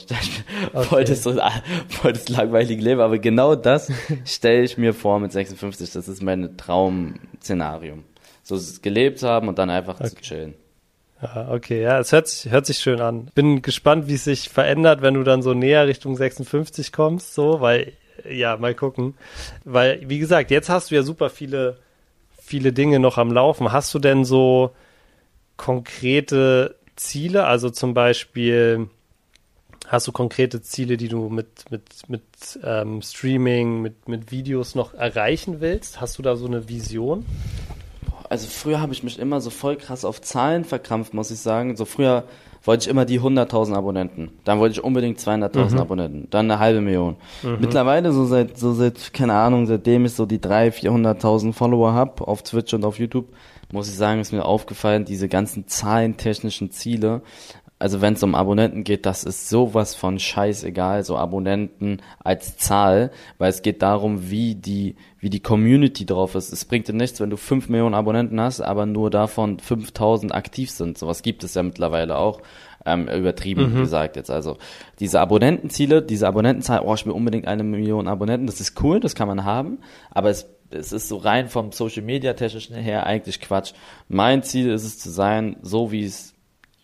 [0.75, 0.85] okay.
[0.85, 1.39] voll, das so,
[1.89, 3.91] voll das langweilige Leben, aber genau das
[4.25, 5.93] stelle ich mir vor mit 56.
[5.93, 7.99] Das ist mein Traum-Szenario.
[8.43, 10.11] So gelebt haben und dann einfach okay.
[10.11, 10.55] zu chillen.
[11.23, 13.31] Ja, okay, ja, es hört sich, hört sich schön an.
[13.35, 17.63] Bin gespannt, wie es sich verändert, wenn du dann so näher Richtung 56 kommst, so,
[17.63, 17.95] weil,
[18.29, 19.15] ja, mal gucken.
[19.65, 21.79] Weil, wie gesagt, jetzt hast du ja super viele,
[22.39, 23.73] viele Dinge noch am Laufen.
[23.73, 24.73] Hast du denn so
[25.57, 27.47] konkrete Ziele?
[27.47, 28.91] Also zum Beispiel,
[29.87, 32.23] hast du konkrete Ziele, die du mit, mit, mit
[32.63, 36.01] ähm, Streaming, mit, mit Videos noch erreichen willst?
[36.01, 37.25] Hast du da so eine Vision?
[38.35, 41.77] also früher habe ich mich immer so voll krass auf Zahlen verkrampft, muss ich sagen.
[41.77, 42.25] So früher
[42.65, 44.31] wollte ich immer die 100.000 Abonnenten.
[44.45, 45.79] Dann wollte ich unbedingt 200.000 mhm.
[45.79, 46.29] Abonnenten.
[46.31, 47.17] Dann eine halbe Million.
[47.43, 47.59] Mhm.
[47.61, 52.27] Mittlerweile so seit, so seit, keine Ahnung, seitdem ich so die 300.000, 400.000 Follower habe
[52.27, 53.29] auf Twitch und auf YouTube,
[53.73, 57.23] muss ich sagen, ist mir aufgefallen, diese ganzen zahlentechnischen Ziele
[57.85, 63.11] also wenn es um Abonnenten geht, das ist sowas von scheißegal, so Abonnenten als Zahl,
[63.37, 66.51] weil es geht darum, wie die, wie die Community drauf ist.
[66.51, 70.71] Es bringt dir nichts, wenn du 5 Millionen Abonnenten hast, aber nur davon 5000 aktiv
[70.71, 70.97] sind.
[70.97, 72.41] Sowas gibt es ja mittlerweile auch.
[72.87, 73.81] Ähm, übertrieben mhm.
[73.81, 74.31] gesagt jetzt.
[74.31, 74.57] Also
[74.99, 79.15] diese Abonnentenziele, diese Abonnentenzahl, oh, ich will unbedingt eine Million Abonnenten, das ist cool, das
[79.15, 79.79] kann man haben,
[80.11, 83.75] aber es es ist so rein vom Social Media technischen her eigentlich Quatsch.
[84.09, 86.34] Mein Ziel ist es zu sein, so wie es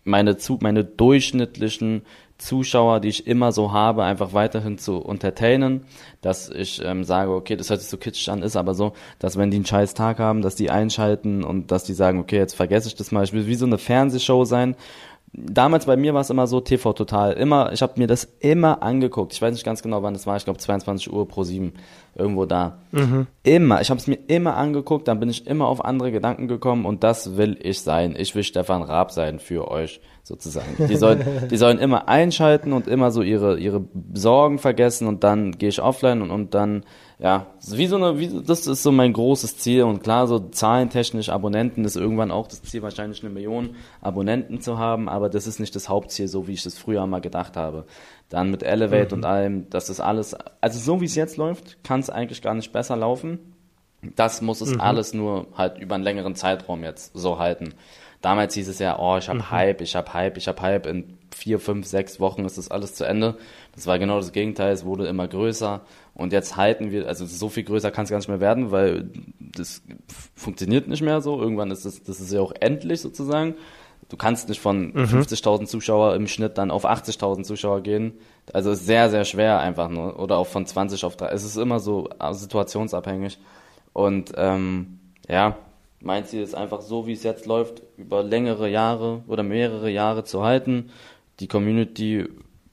[0.04, 2.02] meine, zu, meine durchschnittlichen
[2.40, 5.84] Zuschauer, die ich immer so habe, einfach weiterhin zu entertainen,
[6.22, 9.36] dass ich ähm, sage, okay, das hört sich so kitschig an, ist aber so, dass
[9.36, 12.54] wenn die einen scheiß Tag haben, dass die einschalten und dass die sagen, okay, jetzt
[12.54, 14.74] vergesse ich das mal, ich will wie so eine Fernsehshow sein,
[15.32, 17.32] damals bei mir war es immer so TV total.
[17.34, 19.32] Immer, ich habe mir das immer angeguckt.
[19.32, 20.36] Ich weiß nicht ganz genau, wann es war.
[20.36, 21.72] Ich glaube 22 Uhr pro 7
[22.14, 22.78] irgendwo da.
[22.92, 23.26] Mhm.
[23.42, 23.80] Immer.
[23.80, 25.08] Ich habe es mir immer angeguckt.
[25.08, 28.14] Dann bin ich immer auf andere Gedanken gekommen und das will ich sein.
[28.18, 30.88] Ich will Stefan Raab sein für euch sozusagen.
[30.88, 33.84] Die sollen, die sollen immer einschalten und immer so ihre ihre
[34.14, 36.84] Sorgen vergessen und dann gehe ich offline und, und dann
[37.18, 41.28] ja, wie so eine, wie, das ist so mein großes Ziel und klar, so zahlentechnisch
[41.28, 45.60] Abonnenten ist irgendwann auch das Ziel, wahrscheinlich eine Million Abonnenten zu haben, aber das ist
[45.60, 47.84] nicht das Hauptziel, so wie ich das früher mal gedacht habe.
[48.30, 49.20] Dann mit Elevate mhm.
[49.20, 52.54] und allem, das ist alles, also so wie es jetzt läuft, kann es eigentlich gar
[52.54, 53.38] nicht besser laufen.
[54.16, 54.80] Das muss es mhm.
[54.80, 57.74] alles nur halt über einen längeren Zeitraum jetzt so halten.
[58.20, 59.50] Damals hieß es ja, oh, ich habe mhm.
[59.50, 60.86] Hype, ich habe Hype, ich habe Hype.
[60.86, 63.36] In vier, fünf, sechs Wochen ist das alles zu Ende.
[63.74, 64.72] Das war genau das Gegenteil.
[64.72, 65.80] Es wurde immer größer.
[66.14, 69.10] Und jetzt halten wir, also so viel größer kann es gar nicht mehr werden, weil
[69.38, 69.82] das
[70.34, 71.40] funktioniert nicht mehr so.
[71.40, 73.54] Irgendwann ist das, das ist ja auch endlich sozusagen.
[74.10, 75.04] Du kannst nicht von mhm.
[75.04, 78.12] 50.000 Zuschauer im Schnitt dann auf 80.000 Zuschauer gehen.
[78.52, 80.18] Also ist sehr, sehr schwer einfach nur.
[80.18, 81.28] Oder auch von 20 auf 3.
[81.28, 83.38] Es ist immer so situationsabhängig.
[83.92, 85.56] Und ähm, ja,
[86.00, 90.24] mein Ziel ist einfach so, wie es jetzt läuft, über längere Jahre oder mehrere Jahre
[90.24, 90.90] zu halten,
[91.40, 92.26] die Community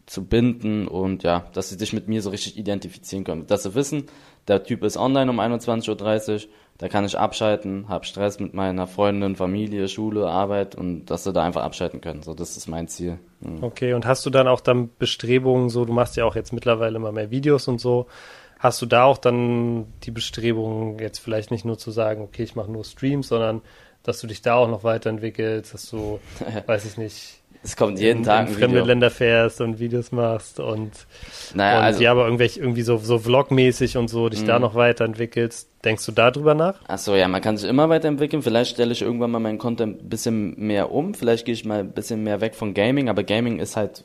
[0.05, 3.45] zu binden und ja, dass sie sich mit mir so richtig identifizieren können.
[3.45, 4.05] Dass sie wissen,
[4.47, 8.87] der Typ ist online um 21.30 Uhr, da kann ich abschalten, habe Stress mit meiner
[8.87, 12.21] Freundin, Familie, Schule, Arbeit und dass sie da einfach abschalten können.
[12.21, 13.19] So, das ist mein Ziel.
[13.41, 13.63] Mhm.
[13.63, 16.95] Okay, und hast du dann auch dann Bestrebungen, so, du machst ja auch jetzt mittlerweile
[16.95, 18.07] immer mehr Videos und so,
[18.60, 22.56] Hast du da auch dann die Bestrebungen, jetzt vielleicht nicht nur zu sagen, okay, ich
[22.56, 23.62] mache nur Streams, sondern
[24.04, 26.20] dass du dich da auch noch weiterentwickelst, dass du,
[26.65, 28.86] weiß ich nicht, es kommt jeden in, Tag in fremde Video.
[28.86, 30.91] Länder fährst und Videos machst und,
[31.54, 34.62] naja, und also, ja, aber irgendwelche, irgendwie so, so Vlog-mäßig und so dich da mhm.
[34.62, 35.70] noch weiterentwickelst.
[35.84, 36.80] Denkst du darüber nach?
[36.88, 38.41] Ach so, ja, man kann sich immer weiterentwickeln.
[38.41, 41.13] Vielleicht stelle ich irgendwann mal meinen Content ein bisschen mehr um.
[41.13, 44.04] Vielleicht gehe ich mal ein bisschen mehr weg von Gaming, aber Gaming ist halt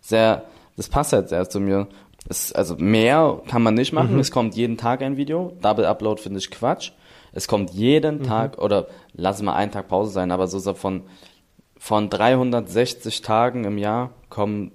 [0.00, 0.44] sehr,
[0.76, 1.86] das passt halt sehr zu mir.
[2.28, 4.14] Es, also mehr kann man nicht machen.
[4.14, 4.20] Mhm.
[4.20, 5.52] Es kommt jeden Tag ein Video.
[5.60, 6.92] Double Upload finde ich Quatsch.
[7.32, 8.22] Es kommt jeden mhm.
[8.24, 11.02] Tag, oder lass mal einen Tag Pause sein, aber so von,
[11.76, 14.72] von 360 Tagen im Jahr kommen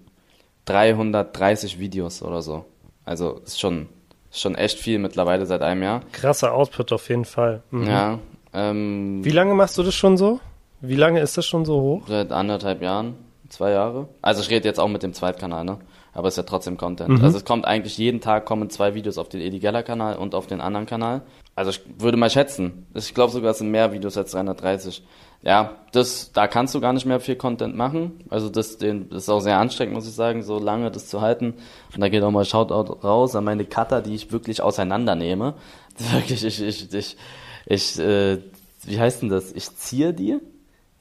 [0.65, 2.65] 330 Videos oder so.
[3.05, 3.87] Also ist schon,
[4.29, 6.01] ist schon echt viel mittlerweile seit einem Jahr.
[6.11, 7.63] Krasser Output auf jeden Fall.
[7.71, 7.87] Mhm.
[7.87, 8.19] Ja.
[8.53, 10.39] Ähm, Wie lange machst du das schon so?
[10.81, 12.01] Wie lange ist das schon so hoch?
[12.07, 13.15] Seit anderthalb Jahren,
[13.49, 14.07] zwei Jahre.
[14.21, 15.79] Also ich rede jetzt auch mit dem Zweitkanal, ne?
[16.13, 17.09] Aber es ist ja trotzdem Content.
[17.09, 17.23] Mhm.
[17.23, 20.35] Also es kommt eigentlich jeden Tag kommen zwei Videos auf den Edi Geller Kanal und
[20.35, 21.21] auf den anderen Kanal.
[21.55, 25.03] Also ich würde mal schätzen, ich glaube sogar, es sind mehr Videos als 330.
[25.41, 28.23] Ja, das, da kannst du gar nicht mehr viel Content machen.
[28.29, 31.21] Also das, den, das ist auch sehr anstrengend, muss ich sagen, so lange das zu
[31.21, 31.53] halten.
[31.93, 35.53] Und da geht auch mal Shoutout raus an meine Cutter, die ich wirklich auseinandernehme.
[36.13, 37.17] Wirklich, ich, ich, ich,
[37.65, 38.37] ich äh,
[38.83, 39.51] wie heißt denn das?
[39.51, 40.37] Ich ziehe die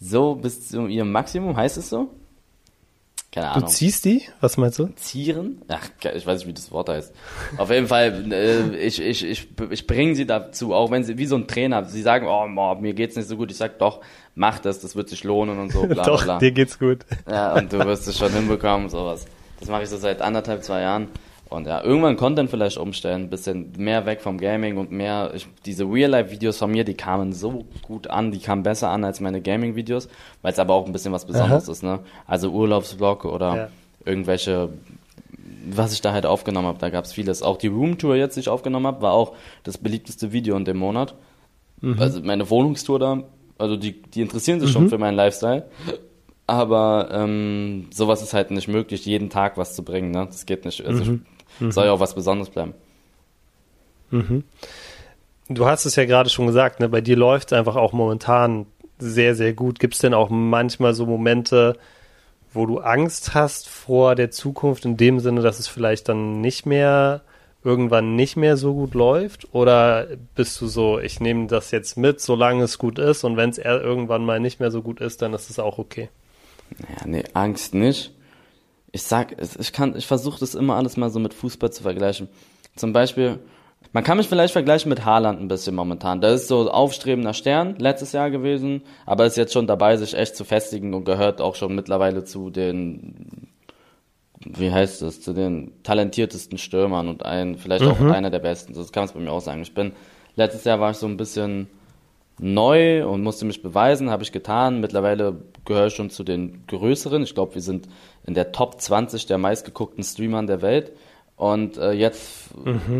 [0.00, 2.08] so bis zu ihrem Maximum, heißt es so?
[3.30, 3.68] Keine Du Ahnung.
[3.68, 4.22] ziehst die?
[4.40, 4.86] Was meinst du?
[4.96, 5.60] Zieren?
[5.68, 7.12] Ach, ich weiß nicht, wie das Wort heißt.
[7.58, 11.26] Auf jeden Fall, äh, ich, ich, ich, ich bringe sie dazu, auch wenn sie, wie
[11.26, 13.50] so ein Trainer, sie sagen, oh, oh mir geht's nicht so gut.
[13.50, 14.00] Ich sag, doch,
[14.34, 16.38] mach das, das wird sich lohnen und so, bla, Doch, bla, bla.
[16.38, 17.04] dir geht's gut.
[17.30, 19.26] Ja, und du wirst es schon hinbekommen, sowas.
[19.60, 21.08] Das mache ich so seit anderthalb, zwei Jahren.
[21.50, 25.46] Und ja, irgendwann Content vielleicht umstellen, ein bisschen mehr weg vom Gaming und mehr, ich,
[25.64, 29.40] diese Real-Life-Videos von mir, die kamen so gut an, die kamen besser an als meine
[29.40, 30.08] Gaming-Videos,
[30.42, 31.72] weil es aber auch ein bisschen was Besonderes Aha.
[31.72, 32.00] ist, ne?
[32.26, 33.68] Also Urlaubsvlog oder Ja.
[34.04, 34.68] irgendwelche,
[35.70, 37.42] was ich da halt aufgenommen habe, da gab's vieles.
[37.42, 39.32] Auch die Roomtour jetzt, die ich aufgenommen habe, war auch
[39.62, 41.14] das beliebteste Video in dem Monat.
[41.98, 43.22] Also meine Wohnungstour da,
[43.56, 45.64] also die, die interessieren sich schon für meinen Lifestyle.
[46.46, 50.10] Aber ähm, sowas ist halt nicht möglich, jeden Tag was zu bringen.
[50.10, 50.26] Ne?
[50.26, 50.84] Das geht nicht.
[50.84, 51.20] Also ich,
[51.60, 52.74] soll ja auch was Besonderes bleiben.
[55.48, 56.88] Du hast es ja gerade schon gesagt, ne?
[56.88, 58.66] bei dir läuft es einfach auch momentan
[58.98, 59.78] sehr, sehr gut.
[59.78, 61.76] Gibt es denn auch manchmal so Momente,
[62.52, 66.66] wo du Angst hast vor der Zukunft in dem Sinne, dass es vielleicht dann nicht
[66.66, 67.22] mehr
[67.64, 69.48] irgendwann nicht mehr so gut läuft?
[69.52, 73.50] Oder bist du so, ich nehme das jetzt mit, solange es gut ist und wenn
[73.50, 76.08] es irgendwann mal nicht mehr so gut ist, dann ist es auch okay.
[76.78, 78.12] Ja, nee, Angst nicht.
[78.92, 81.82] Ich sag, es- ich kann, ich versuche das immer alles mal so mit Fußball zu
[81.82, 82.28] vergleichen.
[82.76, 83.38] Zum Beispiel,
[83.92, 86.20] man kann mich vielleicht vergleichen mit Haaland ein bisschen momentan.
[86.20, 90.36] Der ist so aufstrebender Stern letztes Jahr gewesen, aber ist jetzt schon dabei, sich echt
[90.36, 93.48] zu festigen und gehört auch schon mittlerweile zu den,
[94.44, 98.72] wie heißt es, zu den talentiertesten Stürmern und ein, vielleicht auch einer der besten.
[98.74, 99.62] Das kann man bei mir auch sagen.
[99.62, 99.92] Ich bin,
[100.36, 101.68] letztes Jahr war ich so ein bisschen
[102.38, 104.80] neu und musste mich beweisen, habe ich getan.
[104.80, 107.22] Mittlerweile gehöre ich schon zu den größeren.
[107.22, 107.88] Ich glaube, wir sind
[108.26, 110.92] in der Top 20 der meistgeguckten Streamern der Welt.
[111.36, 112.50] Und äh, jetzt,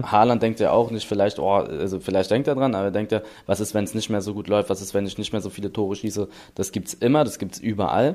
[0.04, 3.10] Haaland denkt ja auch nicht, vielleicht, oh, also vielleicht denkt er dran, aber er denkt
[3.10, 5.32] ja, was ist, wenn es nicht mehr so gut läuft, was ist, wenn ich nicht
[5.32, 6.28] mehr so viele Tore schieße.
[6.54, 8.14] Das gibt's immer, das gibt's überall,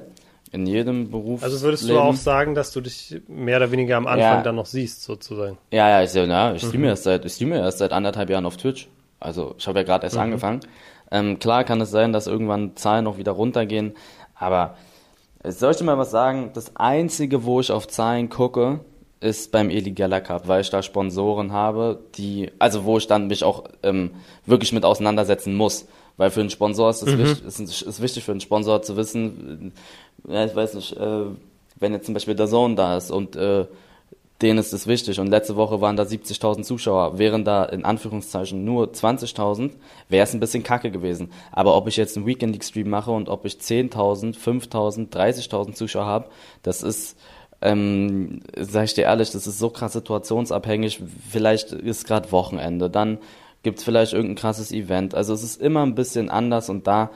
[0.53, 1.43] in jedem Beruf.
[1.43, 4.41] Also würdest du auch sagen, dass du dich mehr oder weniger am Anfang Ja.
[4.41, 5.57] dann noch siehst, sozusagen?
[5.71, 8.55] Ja, ja, ich, ja, ich streame erst seit, ich streame erst seit anderthalb Jahren auf
[8.55, 8.87] Twitch.
[9.19, 10.61] Also ich habe ja gerade erst angefangen.
[11.13, 13.93] Ähm, klar kann es sein, dass irgendwann Zahlen noch wieder runtergehen,
[14.35, 14.75] aber
[15.45, 16.51] soll ich dir mal was sagen?
[16.53, 18.79] Das einzige, wo ich auf Zahlen gucke,
[19.19, 23.27] ist beim Eli Geller Cup, weil ich da Sponsoren habe, die, also wo ich dann
[23.27, 24.11] mich auch ähm,
[24.45, 25.85] wirklich mit auseinandersetzen muss.
[26.17, 29.71] Weil für einen Sponsor ist es wichtig, ist, ist wichtig für einen Sponsor zu wissen,
[30.27, 31.25] äh, ja, ich weiß nicht, äh,
[31.79, 33.65] wenn jetzt zum Beispiel der Zone da ist und äh,
[34.43, 35.19] denen ist es wichtig.
[35.19, 37.17] Und letzte Woche waren da 70.000 Zuschauer.
[37.17, 39.71] Wären da in Anführungszeichen nur 20.000,
[40.09, 41.31] wäre es ein bisschen kacke gewesen.
[41.51, 45.73] Aber ob ich jetzt einen Weekend League Stream mache und ob ich 10.000, 5.000, 30.000
[45.73, 46.29] Zuschauer habe,
[46.61, 47.17] das ist,
[47.61, 51.01] ähm, sag ich dir ehrlich, das ist so krass situationsabhängig.
[51.31, 53.17] Vielleicht ist gerade Wochenende, dann
[53.63, 55.15] gibt's vielleicht irgendein krasses Event.
[55.15, 57.09] Also es ist immer ein bisschen anders und da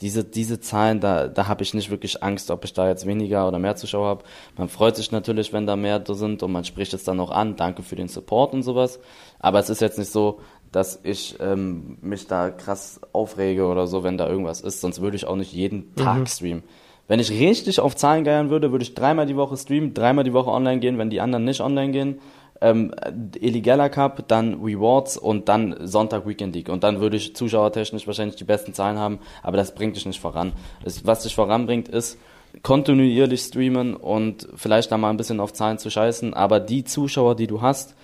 [0.00, 3.48] diese, diese Zahlen, da, da habe ich nicht wirklich Angst, ob ich da jetzt weniger
[3.48, 4.24] oder mehr Zuschauer habe.
[4.56, 7.30] Man freut sich natürlich, wenn da mehr da sind und man spricht es dann auch
[7.30, 7.56] an.
[7.56, 9.00] Danke für den Support und sowas.
[9.40, 14.04] Aber es ist jetzt nicht so, dass ich ähm, mich da krass aufrege oder so,
[14.04, 14.80] wenn da irgendwas ist.
[14.80, 16.62] Sonst würde ich auch nicht jeden Tag streamen.
[17.08, 20.34] Wenn ich richtig auf Zahlen geiern würde, würde ich dreimal die Woche streamen, dreimal die
[20.34, 22.20] Woche online gehen, wenn die anderen nicht online gehen.
[22.60, 22.92] Ähm,
[23.40, 26.68] Eli Geller Cup, dann Rewards und dann Sonntag Weekend League.
[26.68, 30.20] Und dann würde ich zuschauertechnisch wahrscheinlich die besten Zahlen haben, aber das bringt dich nicht
[30.20, 30.52] voran.
[30.84, 32.18] Es, was dich voranbringt, ist
[32.62, 37.36] kontinuierlich streamen und vielleicht da mal ein bisschen auf Zahlen zu scheißen, aber die Zuschauer,
[37.36, 37.94] die du hast,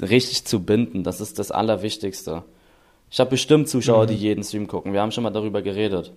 [0.00, 2.44] richtig zu binden, das ist das Allerwichtigste.
[3.10, 4.92] Ich habe bestimmt Zuschauer, die jeden Stream gucken.
[4.92, 6.12] Wir haben schon mal darüber geredet.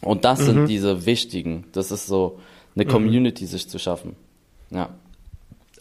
[0.00, 1.66] Und das sind diese wichtigen.
[1.72, 2.40] Das ist so
[2.74, 4.16] eine Community sich zu schaffen.
[4.70, 4.90] Ja.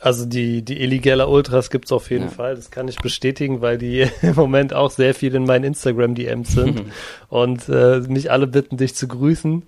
[0.05, 2.29] Also die, die Illegale Ultras gibt's auf jeden Ja.
[2.29, 2.53] Fall.
[2.55, 6.83] Das kann ich bestätigen, weil die im Moment auch sehr viel in meinen Instagram-DMs sind
[7.29, 9.63] und äh, mich alle bitten, dich zu grüßen.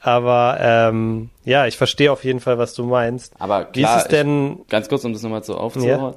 [0.00, 3.34] Aber ähm, ja, ich verstehe auf jeden Fall, was du meinst.
[3.40, 4.58] Aber Wie klar, ist es denn?
[4.62, 6.14] ich, ganz kurz, um das nochmal so aufzuholen.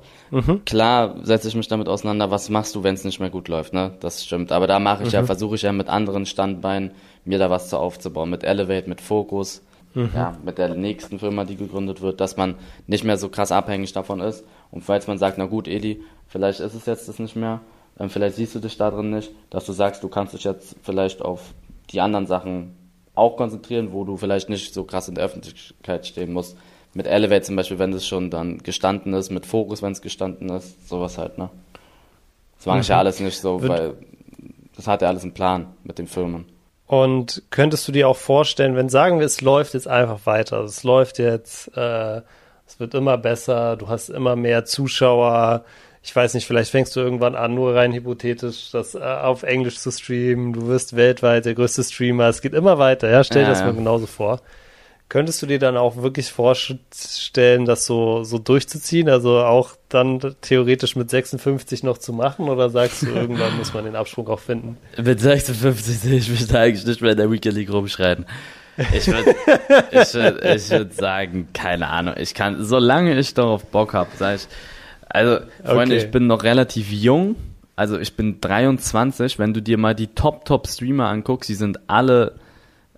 [0.67, 3.73] Klar setze ich mich damit auseinander, was machst du, wenn es nicht mehr gut läuft,
[3.73, 3.93] ne?
[3.99, 4.51] Das stimmt.
[4.51, 6.91] Aber da mache ich ja, versuche ich ja mit anderen Standbeinen,
[7.25, 8.29] mir da was zu aufzubauen.
[8.29, 9.01] Mit Elevate, mit
[9.95, 12.55] Focus, ja, mit der nächsten Firma, die gegründet wird, dass man
[12.87, 14.43] nicht mehr so krass abhängig davon ist.
[14.71, 17.61] Und falls man sagt, na gut, Eli, vielleicht ist es jetzt das nicht mehr,
[17.99, 20.75] ähm, vielleicht siehst du dich da drin nicht, dass du sagst, du kannst dich jetzt
[20.83, 21.53] vielleicht auf
[21.91, 22.75] die anderen Sachen
[23.15, 26.57] auch konzentrieren, wo du vielleicht nicht so krass in der Öffentlichkeit stehen musst.
[26.93, 30.49] Mit Elevate zum Beispiel, wenn das schon dann gestanden ist, mit Fokus, wenn es gestanden
[30.49, 31.49] ist, sowas halt, ne?
[32.57, 33.93] Das mache ich ja alles nicht so, Wird- weil
[34.75, 36.45] das hat ja alles einen Plan mit den Firmen.
[36.87, 40.83] Und könntest du dir auch vorstellen, wenn sagen wir, es läuft jetzt einfach weiter, es
[40.83, 42.21] läuft jetzt, äh,
[42.67, 45.65] es wird immer besser, du hast immer mehr Zuschauer,
[46.03, 49.79] ich weiß nicht, vielleicht fängst du irgendwann an, nur rein hypothetisch, das äh, auf Englisch
[49.79, 53.47] zu streamen, du wirst weltweit der größte Streamer, es geht immer weiter, ja, stell dir
[53.47, 54.41] Ja, das mal genauso vor.
[55.07, 59.07] Könntest du dir dann auch wirklich vorstellen, das so, so durchzuziehen?
[59.07, 62.49] Also auch dann theoretisch mit 56 noch zu machen?
[62.49, 64.77] Oder sagst du, irgendwann muss man den Absprung auch finden?
[65.01, 68.25] Mit 56 sehe ich mich da eigentlich nicht mehr in der Weekend League rumschreien.
[68.93, 69.35] Ich würde
[69.91, 72.15] ich würd, ich würd sagen, keine Ahnung.
[72.17, 74.47] Ich kann, solange ich darauf Bock habe, sage ich.
[75.07, 76.05] Also, Freunde, okay.
[76.05, 77.35] ich bin noch relativ jung.
[77.75, 79.37] Also ich bin 23.
[79.37, 82.33] Wenn du dir mal die Top-Top-Streamer anguckst, die sind alle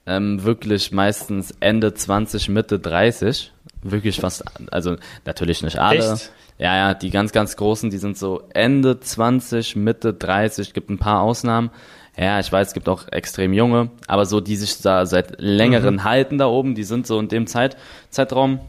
[0.07, 3.51] ähm, wirklich meistens Ende 20, Mitte 30.
[3.83, 6.13] Wirklich fast, also natürlich nicht alle.
[6.13, 6.31] Echt?
[6.57, 10.97] Ja, ja, die ganz, ganz großen, die sind so Ende 20, Mitte 30, gibt ein
[10.97, 11.69] paar Ausnahmen.
[12.17, 15.95] Ja, ich weiß, es gibt auch extrem junge, aber so, die sich da seit längeren
[15.95, 16.03] mhm.
[16.03, 17.77] halten da oben, die sind so in dem Zeit,
[18.09, 18.59] Zeitraum.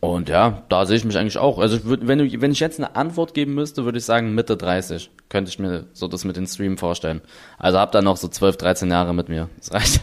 [0.00, 1.58] Und ja, da sehe ich mich eigentlich auch.
[1.58, 4.56] Also würd, wenn, du, wenn ich jetzt eine Antwort geben müsste, würde ich sagen Mitte
[4.56, 5.10] 30.
[5.28, 7.20] Könnte ich mir so das mit den Stream vorstellen.
[7.58, 9.48] Also hab da noch so 12, 13 Jahre mit mir.
[9.58, 10.00] Das reicht.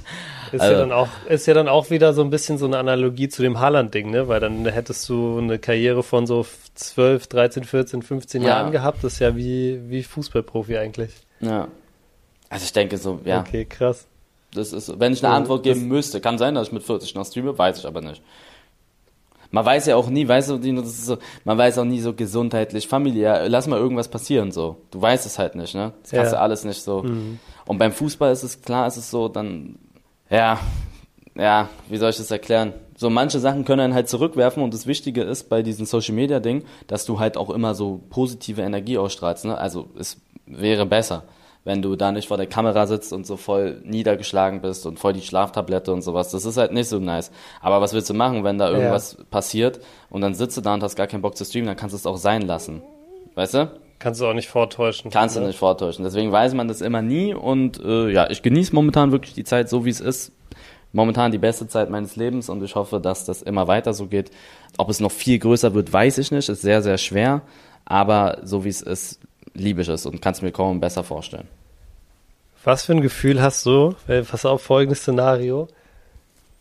[0.52, 2.78] Ist, also, ja dann auch, ist ja dann auch wieder so ein bisschen so eine
[2.78, 4.28] Analogie zu dem Haaland-Ding, ne?
[4.28, 8.50] Weil dann hättest du eine Karriere von so 12, 13, 14, 15 ja.
[8.50, 9.04] Jahren gehabt.
[9.04, 11.12] Das ist ja wie, wie Fußballprofi eigentlich.
[11.40, 11.70] Ja.
[12.50, 13.40] Also ich denke so, ja.
[13.40, 14.06] Okay, krass.
[14.54, 17.26] Das ist, wenn ich eine Antwort geben müsste, kann sein, dass ich mit 40 noch
[17.26, 18.22] streame, weiß ich aber nicht.
[19.54, 23.48] Man weiß ja auch nie, weißt du, so, man weiß auch nie so gesundheitlich, familiär,
[23.48, 24.78] lass mal irgendwas passieren so.
[24.90, 25.94] Du weißt es halt nicht, ne?
[26.02, 26.40] Das kannst ja.
[26.40, 27.04] du alles nicht so.
[27.04, 27.38] Mhm.
[27.68, 29.78] Und beim Fußball ist es klar, ist es so, dann
[30.28, 30.60] ja,
[31.36, 32.74] ja, wie soll ich das erklären?
[32.98, 36.40] So manche Sachen können einen halt zurückwerfen und das Wichtige ist bei diesem Social Media
[36.40, 39.56] Ding, dass du halt auch immer so positive Energie ausstrahlst, ne?
[39.56, 41.26] Also es wäre besser,
[41.66, 45.14] wenn du da nicht vor der Kamera sitzt und so voll niedergeschlagen bist und voll
[45.14, 46.32] die Schlaftablette und sowas.
[46.32, 47.32] Das ist halt nicht so nice.
[47.62, 49.24] Aber was willst du machen, wenn da irgendwas ja.
[49.30, 51.94] passiert und dann sitzt du da und hast gar keinen Bock zu streamen, dann kannst
[51.94, 52.82] du es auch sein lassen.
[53.36, 53.72] Weißt du?
[54.00, 55.10] Kannst du auch nicht vortäuschen.
[55.10, 56.04] Kannst du nicht vortäuschen.
[56.04, 59.70] Deswegen weiß man das immer nie und äh, ja, ich genieße momentan wirklich die Zeit
[59.70, 60.34] so, wie es ist.
[60.92, 64.30] Momentan die beste Zeit meines Lebens und ich hoffe, dass das immer weiter so geht.
[64.78, 66.50] Ob es noch viel größer wird, weiß ich nicht.
[66.50, 67.42] Ist sehr, sehr schwer.
[67.86, 69.20] Aber so wie es ist,
[69.54, 71.48] liebe ich es und kann es mir kaum besser vorstellen.
[72.64, 73.96] Was für ein Gefühl hast du?
[74.08, 75.68] Pass auf, folgendes Szenario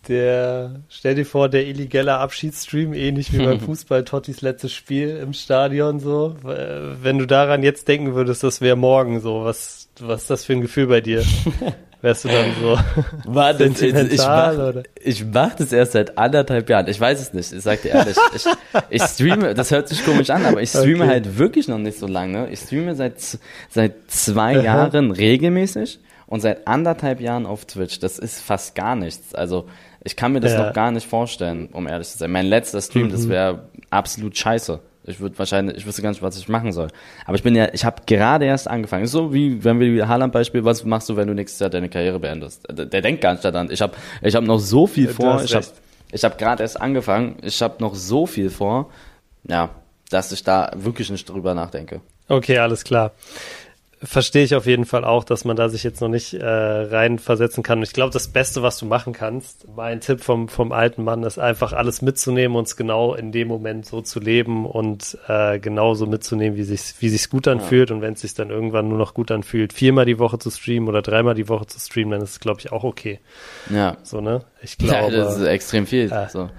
[0.09, 5.33] der, stell dir vor, der illegale Abschiedsstream, ähnlich wie beim Fußball, Tottis letztes Spiel im
[5.33, 6.37] Stadion, so.
[6.42, 10.55] Wenn du daran jetzt denken würdest, das wäre morgen so, was, was ist das für
[10.55, 11.24] ein Gefühl bei dir?
[12.03, 12.79] Wärst du dann so
[13.33, 14.83] War das, ich, ich, mach, oder?
[15.01, 16.88] ich mach das erst seit anderthalb Jahren.
[16.88, 18.17] Ich weiß es nicht, ich sag dir ehrlich.
[18.35, 18.45] Ich,
[18.91, 21.09] ich streame, das hört sich komisch an, aber ich streame okay.
[21.09, 22.51] halt wirklich noch nicht so lange.
[22.51, 23.15] Ich streame seit,
[23.71, 28.01] seit zwei Jahren regelmäßig und seit anderthalb Jahren auf Twitch.
[28.01, 29.35] Das ist fast gar nichts.
[29.35, 29.69] Also
[30.03, 30.67] ich kann mir das ja.
[30.67, 32.33] noch gar nicht vorstellen, um ehrlich zu sein.
[32.33, 33.12] Mein letzter Stream, mhm.
[33.12, 34.81] das wäre absolut scheiße.
[35.05, 36.88] Ich würde wahrscheinlich, ich wüsste gar nicht, was ich machen soll.
[37.27, 39.05] Aber ich bin ja, ich habe gerade erst angefangen.
[39.05, 41.88] Ist so wie, wenn wir wieder Haaland-Beispiel, was machst du, wenn du nächstes Jahr deine
[41.88, 42.67] Karriere beendest?
[42.71, 43.71] Der, der denkt gar nicht daran.
[43.71, 45.43] Ich habe ich hab noch so viel vor.
[45.43, 45.67] Ich habe
[46.12, 47.37] ich hab gerade erst angefangen.
[47.43, 48.91] Ich habe noch so viel vor,
[49.49, 49.71] ja,
[50.11, 52.01] dass ich da wirklich nicht drüber nachdenke.
[52.29, 53.12] Okay, alles klar
[54.05, 57.62] verstehe ich auf jeden Fall auch, dass man da sich jetzt noch nicht äh, reinversetzen
[57.62, 57.79] kann.
[57.79, 61.23] Und ich glaube, das Beste, was du machen kannst, mein Tipp vom, vom alten Mann,
[61.23, 65.59] ist einfach alles mitzunehmen und es genau in dem Moment so zu leben und äh,
[65.59, 67.91] genauso mitzunehmen, wie sich wie sich's gut anfühlt.
[67.91, 67.97] Ja.
[67.97, 70.88] Und wenn es sich dann irgendwann nur noch gut anfühlt, viermal die Woche zu streamen
[70.88, 73.21] oder dreimal die Woche zu streamen, dann ist es, glaube ich, auch okay.
[73.71, 73.97] Ja.
[74.03, 74.43] So, ne?
[74.62, 75.15] Ich glaube.
[75.15, 76.11] Ja, das ist extrem viel.
[76.11, 76.51] Äh, so.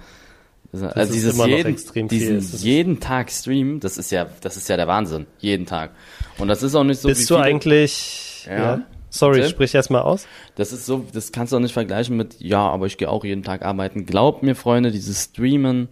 [0.82, 5.26] Also dieses jeden, diesen jeden Tag Stream, das ist ja, das ist ja der Wahnsinn.
[5.38, 5.90] Jeden Tag.
[6.38, 7.08] Und das ist auch nicht so.
[7.08, 8.46] Bist du eigentlich?
[8.48, 8.56] Ja.
[8.56, 8.82] ja.
[9.10, 9.52] Sorry, Erzähl?
[9.52, 10.26] sprich erst mal aus.
[10.56, 13.24] Das ist so, das kannst du auch nicht vergleichen mit, ja, aber ich gehe auch
[13.24, 14.06] jeden Tag arbeiten.
[14.06, 15.88] Glaubt mir, Freunde, dieses Streamen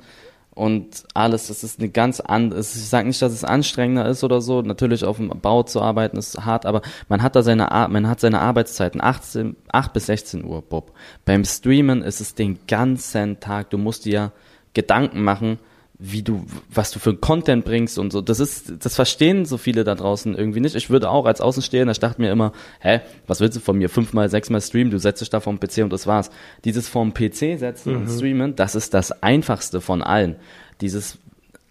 [0.54, 4.40] und alles, das ist eine ganz andere, ich sage nicht, dass es anstrengender ist oder
[4.40, 8.08] so, natürlich auf dem Bau zu arbeiten ist hart, aber man hat da seine, man
[8.08, 10.92] hat seine Arbeitszeiten, 18, 8 bis 16 Uhr, Bob.
[11.24, 14.32] Beim Streamen ist es den ganzen Tag, du musst dir
[14.74, 15.58] Gedanken machen,
[16.04, 18.20] wie du, was du für Content bringst und so.
[18.20, 20.74] Das ist, das verstehen so viele da draußen irgendwie nicht.
[20.74, 23.88] Ich würde auch als Außenstehender, ich dachte mir immer, hä, was willst du von mir?
[23.88, 26.30] Fünfmal, sechsmal streamen, du setzt dich da vom PC und das war's.
[26.64, 28.00] Dieses vom PC setzen mhm.
[28.00, 30.36] und streamen, das ist das einfachste von allen.
[30.80, 31.18] Dieses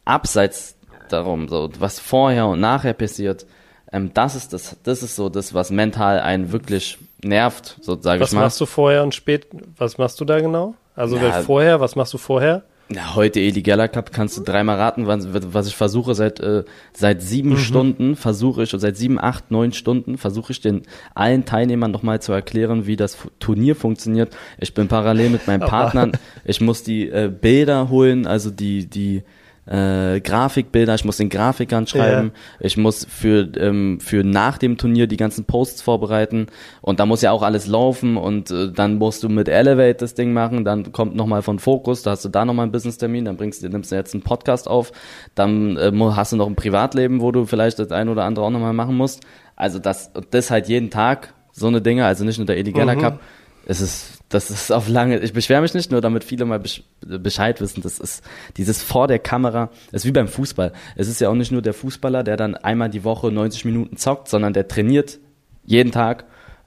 [0.06, 0.76] abseits
[1.10, 3.46] darum, so, was vorher und nachher passiert,
[3.92, 8.24] ähm, das ist das, das ist so das, was mental einen wirklich nervt, so sage
[8.24, 8.38] ich mal.
[8.38, 10.76] Was machst du vorher und spät, was machst du da genau?
[10.96, 12.64] Also ja, vorher, was machst du vorher?
[12.93, 16.65] Ja, heute Eli Geller Cup kannst du dreimal raten, was, was ich versuche seit äh,
[16.91, 17.58] seit sieben mhm.
[17.58, 20.82] Stunden versuche ich, seit sieben, acht, neun Stunden versuche ich den
[21.15, 24.36] allen Teilnehmern nochmal zu erklären, wie das Turnier funktioniert.
[24.60, 26.12] Ich bin parallel mit meinen Partnern,
[26.43, 29.23] ich muss die äh, Bilder holen, also die die
[29.65, 32.65] äh, Grafikbilder, ich muss den Grafikern schreiben, ja.
[32.65, 36.47] ich muss für, ähm, für nach dem Turnier die ganzen Posts vorbereiten.
[36.82, 38.17] Und da muss ja auch alles laufen.
[38.17, 42.02] Und äh, dann musst du mit Elevate das Ding machen, dann kommt nochmal von Fokus,
[42.02, 44.67] da hast du da nochmal einen Business-Termin, dann bringst du, nimmst du jetzt einen Podcast
[44.67, 44.91] auf,
[45.36, 48.50] dann äh, hast du noch ein Privatleben, wo du vielleicht das ein oder andere auch
[48.50, 49.21] nochmal machen musst.
[49.56, 53.00] Also das, das halt jeden Tag, so eine Dinge, also nicht nur der Edigella mhm.
[53.00, 53.19] Cup,
[53.65, 56.62] es ist das ist auf lange, ich beschwere mich nicht nur, damit viele mal
[57.02, 58.24] Bescheid wissen, das ist
[58.58, 60.72] dieses vor der Kamera, das ist wie beim Fußball.
[60.96, 63.98] Es ist ja auch nicht nur der Fußballer, der dann einmal die Woche 90 Minuten
[63.98, 65.20] zockt, sondern der trainiert
[65.65, 66.26] jeden Tag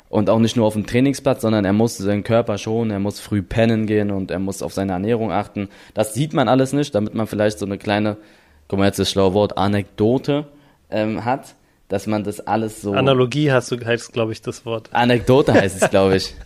[0.09, 3.18] und auch nicht nur auf dem Trainingsplatz, sondern er muss seinen Körper schonen, er muss
[3.18, 5.68] früh pennen gehen und er muss auf seine Ernährung achten.
[5.94, 8.18] Das sieht man alles nicht, damit man vielleicht so eine kleine,
[8.68, 10.46] guck mal jetzt das schlaue Wort, Anekdote
[10.90, 11.55] ähm, hat,
[11.88, 12.92] dass man das alles so...
[12.92, 14.90] Analogie hast du, heißt glaube ich das Wort.
[14.92, 16.35] Anekdote heißt es, glaube ich.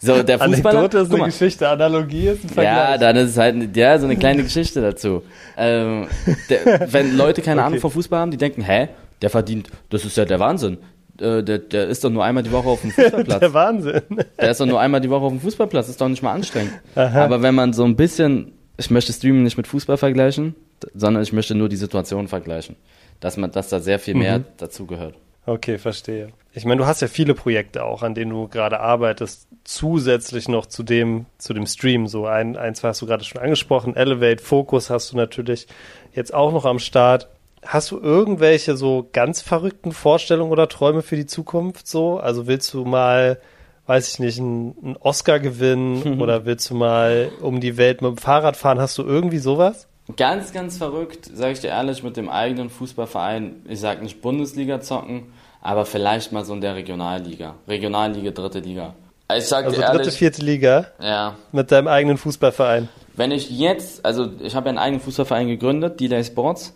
[0.00, 0.78] So, der Fußballer.
[0.78, 2.90] Anekdote ist eine Geschichte, Analogie ist ein Vergleich.
[2.90, 5.22] Ja, dann ist es halt, ja, so eine kleine Geschichte dazu.
[5.56, 6.06] Ähm,
[6.48, 7.66] der, wenn Leute keine okay.
[7.66, 8.88] Ahnung vom Fußball haben, die denken, hä,
[9.22, 10.78] der verdient, das ist ja der Wahnsinn.
[11.20, 13.40] Äh, der, der ist doch nur einmal die Woche auf dem Fußballplatz.
[13.40, 14.02] der Wahnsinn.
[14.40, 16.74] Der ist doch nur einmal die Woche auf dem Fußballplatz, ist doch nicht mal anstrengend.
[16.94, 17.24] Aha.
[17.24, 20.54] Aber wenn man so ein bisschen, ich möchte Streaming nicht mit Fußball vergleichen,
[20.94, 22.76] sondern ich möchte nur die Situation vergleichen.
[23.18, 24.44] Dass man, dass da sehr viel mehr mhm.
[24.58, 25.16] dazu gehört.
[25.48, 26.28] Okay, verstehe.
[26.52, 30.66] Ich meine, du hast ja viele Projekte auch, an denen du gerade arbeitest, zusätzlich noch
[30.66, 32.06] zu dem, zu dem Stream.
[32.06, 33.96] So ein, ein, zwei hast du gerade schon angesprochen.
[33.96, 35.66] Elevate, Focus hast du natürlich
[36.12, 37.28] jetzt auch noch am Start.
[37.64, 42.18] Hast du irgendwelche so ganz verrückten Vorstellungen oder Träume für die Zukunft so?
[42.18, 43.40] Also willst du mal,
[43.86, 46.20] weiß ich nicht, einen, einen Oscar gewinnen mhm.
[46.20, 48.80] oder willst du mal um die Welt mit dem Fahrrad fahren?
[48.80, 49.88] Hast du irgendwie sowas?
[50.16, 54.80] Ganz, ganz verrückt, sage ich dir ehrlich, mit dem eigenen Fußballverein, ich sag nicht Bundesliga
[54.80, 57.54] zocken, aber vielleicht mal so in der Regionalliga.
[57.66, 58.94] Regionalliga, dritte Liga.
[59.36, 60.86] Ich sag also ehrlich, dritte, vierte Liga?
[61.00, 61.36] Ja.
[61.52, 62.88] Mit deinem eigenen Fußballverein?
[63.14, 66.74] Wenn ich jetzt, also ich habe ja einen eigenen Fußballverein gegründet, Delay Sports,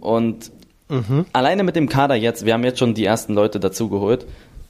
[0.00, 0.50] und
[0.88, 1.26] mhm.
[1.32, 4.26] alleine mit dem Kader jetzt, wir haben jetzt schon die ersten Leute dazugeholt,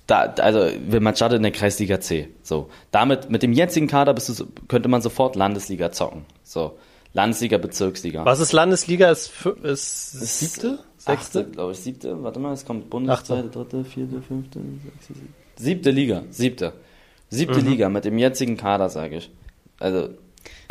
[0.09, 2.29] da, also man startet in der Kreisliga C.
[2.43, 6.25] So, damit mit dem jetzigen Kader bist du, könnte man sofort Landesliga zocken.
[6.43, 6.79] So,
[7.13, 8.25] Landesliga, Bezirksliga.
[8.25, 9.11] Was ist Landesliga?
[9.11, 9.31] Ist,
[9.63, 10.79] ist, ist siebte?
[11.01, 12.23] Sechste, glaube ich, siebte.
[12.23, 15.33] Warte mal, es kommt Bundes, zweite, dritte, vierte, fünfte, sechste, siebte.
[15.57, 16.75] Siebte Liga, siebte.
[17.31, 17.69] Siebte mhm.
[17.69, 19.31] Liga mit dem jetzigen Kader, sage ich.
[19.79, 20.11] Also,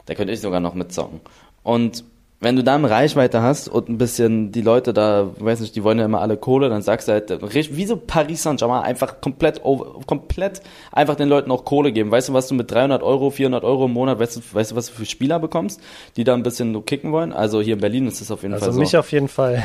[0.06, 1.22] da könnte ich sogar noch mitzocken.
[1.64, 2.04] Und
[2.42, 6.00] wenn du dann Reichweite hast und ein bisschen die Leute da, weiß nicht, die wollen
[6.00, 9.62] ja immer alle Kohle, dann sagst du halt, wie so Paris Saint-Germain, einfach komplett,
[10.06, 12.12] komplett einfach den Leuten auch Kohle geben.
[12.12, 14.76] Weißt du, was du mit 300 Euro, 400 Euro im Monat, weißt du, weißt du,
[14.78, 15.82] was du für Spieler bekommst,
[16.16, 17.34] die da ein bisschen so kicken wollen?
[17.34, 18.80] Also hier in Berlin ist das auf jeden also Fall so.
[18.80, 19.62] Also mich auf jeden Fall.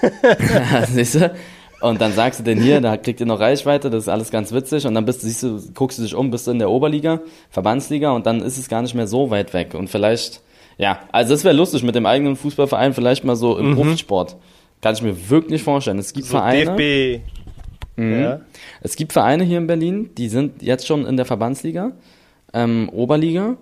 [0.92, 1.32] Siehst du?
[1.80, 4.52] Und dann sagst du denn hier, da kriegt ihr noch Reichweite, das ist alles ganz
[4.52, 4.86] witzig.
[4.86, 7.20] Und dann bist du, siehst du, guckst du dich um, bist du in der Oberliga,
[7.50, 9.74] Verbandsliga und dann ist es gar nicht mehr so weit weg.
[9.74, 10.42] Und vielleicht
[10.78, 13.76] ja, also das wäre lustig mit dem eigenen Fußballverein, vielleicht mal so im mhm.
[13.76, 14.36] Profisport.
[14.80, 15.98] Kann ich mir wirklich vorstellen.
[15.98, 16.76] Es gibt so Vereine.
[16.76, 17.22] DFB.
[17.96, 18.20] Mhm.
[18.20, 18.40] Ja.
[18.80, 21.92] Es gibt Vereine hier in Berlin, die sind jetzt schon in der Verbandsliga,
[22.52, 23.56] ähm, Oberliga,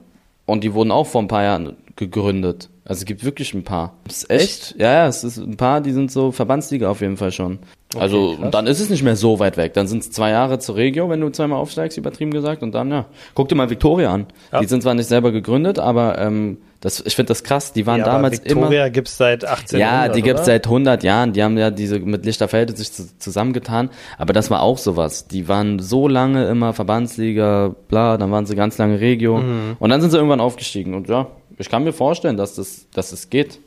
[0.47, 2.71] und die wurden auch vor ein paar Jahren gegründet.
[2.85, 3.95] Also es gibt wirklich ein paar.
[4.05, 4.43] Das ist echt?
[4.43, 4.81] echt?
[4.81, 7.61] Ja, ja, es ist ein paar, die sind so Verbandsliga auf jeden Fall schon.
[7.95, 8.51] Okay, also krass.
[8.51, 9.75] dann ist es nicht mehr so weit weg.
[9.75, 12.91] Dann sind es zwei Jahre zur Regio, wenn du zweimal aufsteigst, übertrieben gesagt, und dann
[12.91, 13.07] ja.
[13.35, 14.27] Guck dir mal Victoria an.
[14.53, 14.61] Ja.
[14.61, 17.75] Die sind zwar nicht selber gegründet, aber ähm, das, ich finde das krass.
[17.75, 18.71] Die waren ja, damals Victoria immer.
[18.71, 20.07] Victoria gibt's seit 18 Jahren.
[20.07, 21.35] Ja, die gibt's seit 100 Jahren.
[21.35, 23.91] Die haben ja diese mit Lichterfelde sich zusammengetan.
[24.17, 25.29] Aber das war auch sowas.
[25.29, 28.17] Die waren so lange immer Verbandsliga, bla.
[28.17, 29.39] Dann waren sie ganz lange Regio.
[29.39, 29.77] Mhm.
[29.79, 30.95] Und dann sind sie irgendwann aufgestiegen.
[30.95, 31.27] Und ja,
[31.59, 33.59] ich kann mir vorstellen, dass das, dass es geht.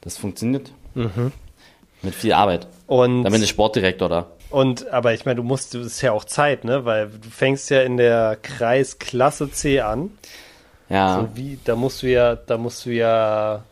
[0.00, 0.72] Das funktioniert.
[0.94, 1.30] Mhm.
[2.02, 2.66] Mit viel Arbeit.
[2.88, 4.26] Und dann bin ich Sportdirektor da.
[4.50, 6.84] Und aber ich meine, du musst, das ist ja auch Zeit, ne?
[6.84, 10.10] Weil du fängst ja in der Kreisklasse C an.
[10.88, 11.20] Ja.
[11.20, 13.62] So wie, da musst du ja, da musst du ja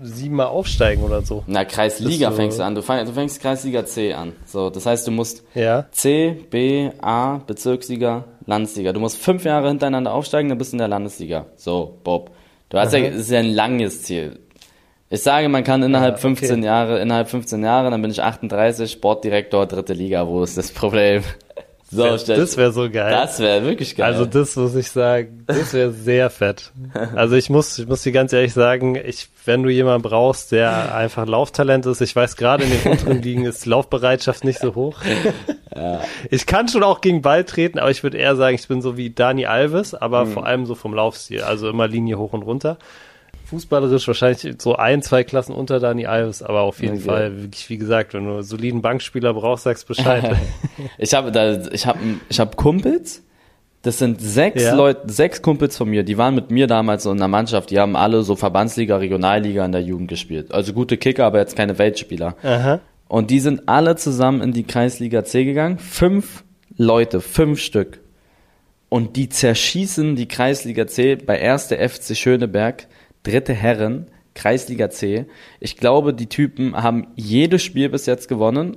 [0.00, 1.42] siebenmal aufsteigen oder so.
[1.46, 2.74] Na, Kreisliga fängst du an.
[2.74, 4.32] Du fängst, du fängst Kreisliga C an.
[4.46, 5.86] So, das heißt, du musst ja.
[5.90, 8.92] C, B, A, Bezirksliga, Landesliga.
[8.92, 11.46] Du musst fünf Jahre hintereinander aufsteigen, dann bist du in der Landesliga.
[11.56, 12.30] So, Bob.
[12.68, 13.02] Du hast Aha.
[13.02, 14.38] ja, das ist ja ein langes Ziel.
[15.10, 16.36] Ich sage, man kann innerhalb ja, okay.
[16.36, 20.26] 15 Jahre, innerhalb 15 Jahre, dann bin ich 38, Sportdirektor, dritte Liga.
[20.28, 21.22] Wo ist das Problem?
[21.90, 23.10] So, das wäre so geil.
[23.10, 24.12] Das wäre wirklich geil.
[24.12, 26.72] Also das muss ich sagen, das wäre sehr fett.
[27.16, 30.94] Also ich muss, ich muss dir ganz ehrlich sagen, ich, wenn du jemanden brauchst, der
[30.94, 34.98] einfach Lauftalent ist, ich weiß gerade in den unteren Ligen ist Laufbereitschaft nicht so hoch.
[35.74, 36.00] Ja.
[36.30, 38.96] Ich kann schon auch gegen Ball treten, aber ich würde eher sagen, ich bin so
[38.96, 40.32] wie Dani Alves, aber mhm.
[40.32, 42.78] vor allem so vom Laufstil, also immer Linie hoch und runter
[43.48, 47.04] fußballerisch wahrscheinlich so ein, zwei Klassen unter Dani Alves, aber auf jeden okay.
[47.04, 50.36] Fall, wirklich, wie gesagt, wenn du einen soliden Bankspieler brauchst, sagst Bescheid.
[50.98, 53.22] ich habe da, ich habe, ich habe Kumpels,
[53.82, 54.74] Das sind sechs Ja.
[54.74, 57.96] Leute, sechs Kumpels von mir, die waren mit mir damals in der Mannschaft, die haben
[57.96, 60.52] alle so Verbandsliga, Regionalliga in der Jugend gespielt.
[60.52, 62.36] Also gute Kicker, aber jetzt keine Weltspieler.
[62.42, 62.80] Aha.
[63.08, 65.78] Und die sind alle zusammen in die Kreisliga C gegangen.
[65.78, 66.44] Fünf
[66.76, 68.00] Leute, fünf Stück.
[68.90, 71.68] Und die zerschießen die Kreisliga C bei 1.
[71.68, 72.86] FC Schöneberg,
[73.22, 75.26] dritte Herren, Kreisliga C.
[75.60, 78.76] Ich glaube, die Typen haben jedes Spiel bis jetzt gewonnen.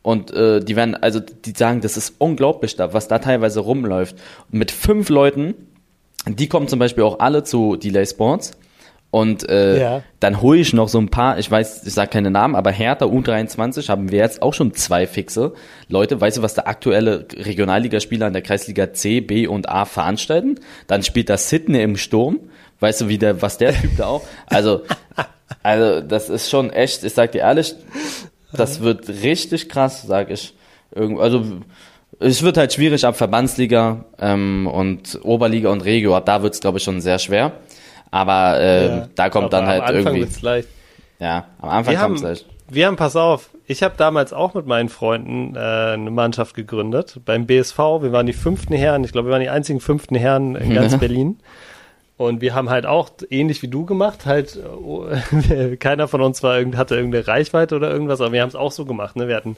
[0.00, 4.16] Und äh, die werden, also die sagen, das ist unglaublich, da, was da teilweise rumläuft.
[4.50, 5.54] Und mit fünf Leuten,
[6.26, 8.52] die kommen zum Beispiel auch alle zu Delay Sports.
[9.12, 10.02] Und äh, Ja.
[10.20, 13.04] dann hole ich noch so ein paar, ich weiß, ich sage keine Namen, aber Hertha
[13.04, 15.52] U23 haben wir jetzt auch schon zwei fixe
[15.88, 16.18] Leute.
[16.20, 20.58] Weißt du, was der aktuelle Regionalligaspieler in der Kreisliga C, B und A veranstalten?
[20.86, 22.40] Dann spielt da Sydney im Sturm.
[22.82, 24.22] Weißt du, wie der, was der Typ da auch?
[24.46, 24.82] Also,
[25.62, 27.74] also das ist schon echt, ich sag dir ehrlich,
[28.52, 30.52] das wird richtig krass, sag ich.
[30.94, 31.44] Also
[32.18, 36.78] es wird halt schwierig ab Verbandsliga ähm, und Oberliga und Regio, ab da wird's glaube
[36.78, 37.52] ich schon sehr schwer.
[38.10, 39.08] Aber äh, Ja.
[39.14, 40.68] da kommt dann halt am Anfang irgendwie, wird's leicht.
[41.18, 42.46] ja, am Anfang kommt's haben, leicht.
[42.68, 47.20] wir haben, pass auf, ich habe damals auch mit meinen Freunden äh, eine Mannschaft gegründet
[47.24, 47.78] beim BSV.
[47.78, 50.98] Wir waren die fünften Herren, ich glaube, wir waren die einzigen fünften Herren in ganz
[50.98, 51.38] Berlin.
[52.18, 54.58] Und wir haben halt auch ähnlich wie du gemacht, halt
[55.50, 58.54] äh, keiner von uns war irgend, hatte irgendeine Reichweite oder irgendwas, aber wir haben es
[58.54, 59.16] auch so gemacht.
[59.16, 59.28] Ne?
[59.28, 59.56] Wir hatten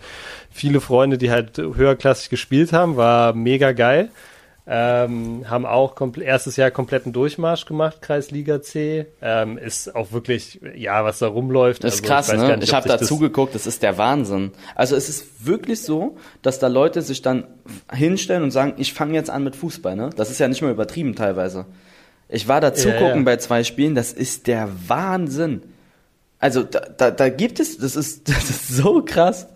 [0.50, 4.10] viele Freunde, die halt höherklassig gespielt haben, war mega geil.
[4.66, 9.04] Ähm, haben auch erstes Jahr kompletten Durchmarsch gemacht, Kreisliga C.
[9.20, 11.84] Ähm, ist auch wirklich, ja, was da rumläuft.
[11.84, 12.56] Das ist also krass, weiß ne?
[12.56, 14.52] nicht, ich habe da zugeguckt, das ist der Wahnsinn.
[14.74, 17.46] Also es ist wirklich so, dass da Leute sich dann
[17.92, 20.08] hinstellen und sagen, ich fange jetzt an mit Fußball, ne?
[20.16, 21.66] Das ist ja nicht mal übertrieben teilweise.
[22.28, 23.22] Ich war da zugucken ja.
[23.22, 25.62] bei zwei Spielen, das ist der Wahnsinn.
[26.38, 29.48] Also da, da, da gibt es, das ist, das ist so krass.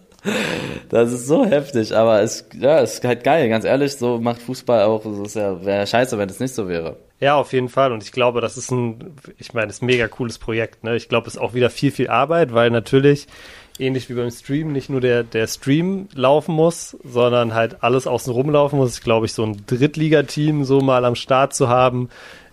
[0.89, 4.83] Das ist so heftig, aber es ja, ist halt geil, ganz ehrlich, so macht Fußball
[4.83, 6.97] auch, es ist ja wäre scheiße, wenn es nicht so wäre.
[7.21, 7.93] Ja, auf jeden Fall.
[7.93, 10.85] Und ich glaube, das ist ein, ich meine, ist ein mega cooles Projekt.
[10.85, 10.97] Ne?
[10.97, 13.27] Ich glaube, es ist auch wieder viel, viel Arbeit, weil natürlich,
[13.79, 18.33] ähnlich wie beim Stream, nicht nur der, der Stream laufen muss, sondern halt alles außen
[18.33, 18.95] rumlaufen muss.
[18.95, 22.09] Ich glaube, ich so ein Drittligateam so mal am Start zu haben.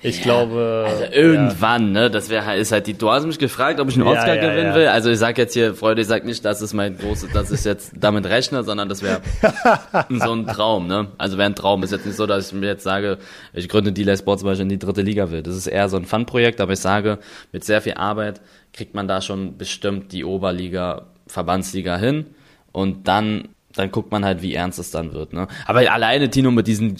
[0.05, 0.85] Ich glaube.
[0.87, 2.09] Also irgendwann, ne?
[2.09, 2.93] Das wäre halt, ist halt die.
[2.93, 4.75] Du hast mich gefragt, ob ich einen Ja, Oscar ja, gewinnen ja.
[4.75, 4.87] will.
[4.87, 7.63] Also ich sag jetzt hier, Freunde, ich sag nicht, das ist mein großes, dass ich
[7.63, 9.21] jetzt damit rechne, sondern das wäre
[10.09, 11.07] so ein Traum, ne?
[11.17, 11.83] Also wäre ein Traum.
[11.83, 13.17] Ist jetzt nicht so, dass ich mir jetzt sage,
[13.53, 15.41] ich gründe Delay Sports, weil ich in die dritte Liga will.
[15.41, 17.19] Das ist eher so ein Fun-Projekt, aber ich sage,
[17.51, 18.41] mit sehr viel Arbeit
[18.73, 22.27] kriegt man da schon bestimmt die Oberliga, Verbandsliga hin
[22.71, 25.33] und dann dann guckt man halt, wie ernst es dann wird.
[25.33, 25.47] Ne?
[25.65, 26.95] Aber alleine, Tino, mit diesen,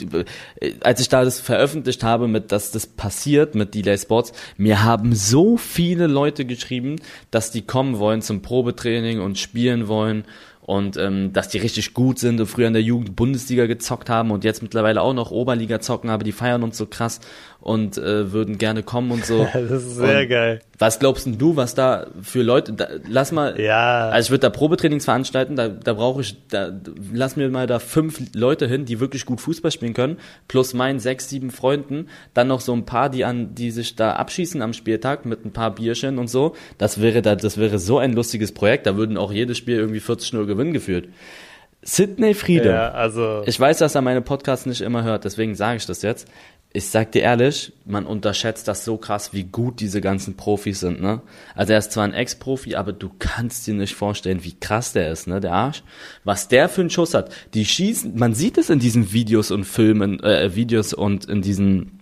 [0.60, 4.84] äh, als ich da das veröffentlicht habe, mit dass das passiert mit Delay Sports, mir
[4.84, 6.98] haben so viele Leute geschrieben,
[7.32, 10.26] dass die kommen wollen zum Probetraining und spielen wollen
[10.66, 14.32] und ähm, dass die richtig gut sind und früher in der Jugend Bundesliga gezockt haben
[14.32, 17.20] und jetzt mittlerweile auch noch Oberliga zocken, aber die feiern uns so krass
[17.66, 19.48] und äh, würden gerne kommen und so.
[19.54, 20.62] Das ist sehr und geil.
[20.78, 24.10] Was glaubst denn du, was da für Leute, da, lass mal, Ja.
[24.10, 26.70] also ich würde da Probetrainings veranstalten, da, da brauche ich, da,
[27.12, 31.00] lass mir mal da fünf Leute hin, die wirklich gut Fußball spielen können, plus meinen
[31.00, 34.74] sechs, sieben Freunden, dann noch so ein paar, die an, die sich da abschießen am
[34.74, 36.56] Spieltag mit ein paar Bierchen und so.
[36.78, 40.02] Das wäre da, das wäre so ein lustiges Projekt, da würden auch jedes Spiel irgendwie
[40.02, 41.08] 40-0 Gewinn geführt.
[41.88, 42.70] Sidney Friede.
[42.70, 43.44] Ja, also.
[43.46, 46.28] Ich weiß, dass er meine Podcasts nicht immer hört, deswegen sage ich das jetzt.
[46.76, 51.02] Ich sag dir ehrlich, man unterschätzt das so krass, wie gut diese ganzen Profis sind,
[51.02, 51.22] ne?
[51.56, 55.10] Also er ist zwar ein Ex-Profi, aber du kannst dir nicht vorstellen, wie krass der
[55.10, 55.84] ist, ne, der Arsch.
[56.26, 57.34] Was der für einen Schuss hat.
[57.54, 62.02] Die schießen, man sieht es in diesen Videos und Filmen, äh, Videos und in diesen,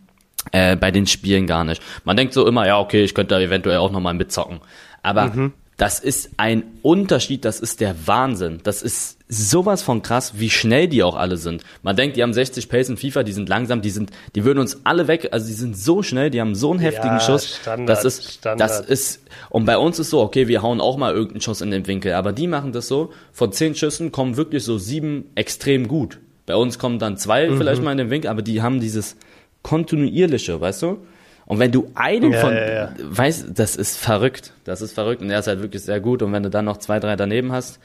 [0.51, 1.84] äh, bei den Spielen gar nicht.
[2.03, 4.59] Man denkt so immer, ja, okay, ich könnte da eventuell auch nochmal mitzocken.
[5.03, 5.51] Aber
[5.84, 8.59] das ist ein Unterschied, das ist der Wahnsinn.
[8.63, 11.63] Das ist sowas von krass, wie schnell die auch alle sind.
[11.81, 14.59] Man denkt, die haben 60 Pace in FIFA, die sind langsam, die sind, die würden
[14.59, 17.57] uns alle weg, also die sind so schnell, die haben so einen heftigen Ja, Schuss.
[17.61, 18.69] Standard, das ist, Standard.
[18.69, 21.71] das ist, und bei uns ist so, okay, wir hauen auch mal irgendeinen Schuss in
[21.71, 25.88] den Winkel, aber die machen das so, von zehn Schüssen kommen wirklich so sieben extrem
[25.88, 26.19] gut.
[26.45, 27.57] Bei uns kommen dann zwei Mhm.
[27.57, 29.15] vielleicht mal in den Winkel, aber die haben dieses
[29.63, 30.97] kontinuierliche, weißt du?
[31.46, 32.89] Und wenn du einen Ja, von, ja, ja.
[32.98, 34.54] weißt, das ist verrückt.
[34.64, 36.22] Das ist verrückt und er ist halt wirklich sehr gut.
[36.22, 37.80] Und wenn du dann noch zwei, drei daneben hast,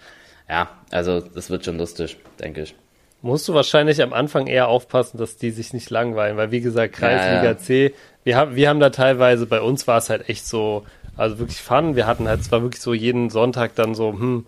[0.48, 2.74] ja, also das wird schon lustig, denke ich.
[3.20, 6.94] Musst du wahrscheinlich am Anfang eher aufpassen, dass die sich nicht langweilen, weil wie gesagt,
[6.94, 7.58] Kreisliga.
[7.58, 7.92] C,
[8.22, 10.84] wir haben, wir haben da teilweise, bei uns war es halt echt so,
[11.16, 11.96] also wirklich Fun.
[11.96, 14.46] Wir hatten halt zwar wirklich so jeden Sonntag dann so, hm,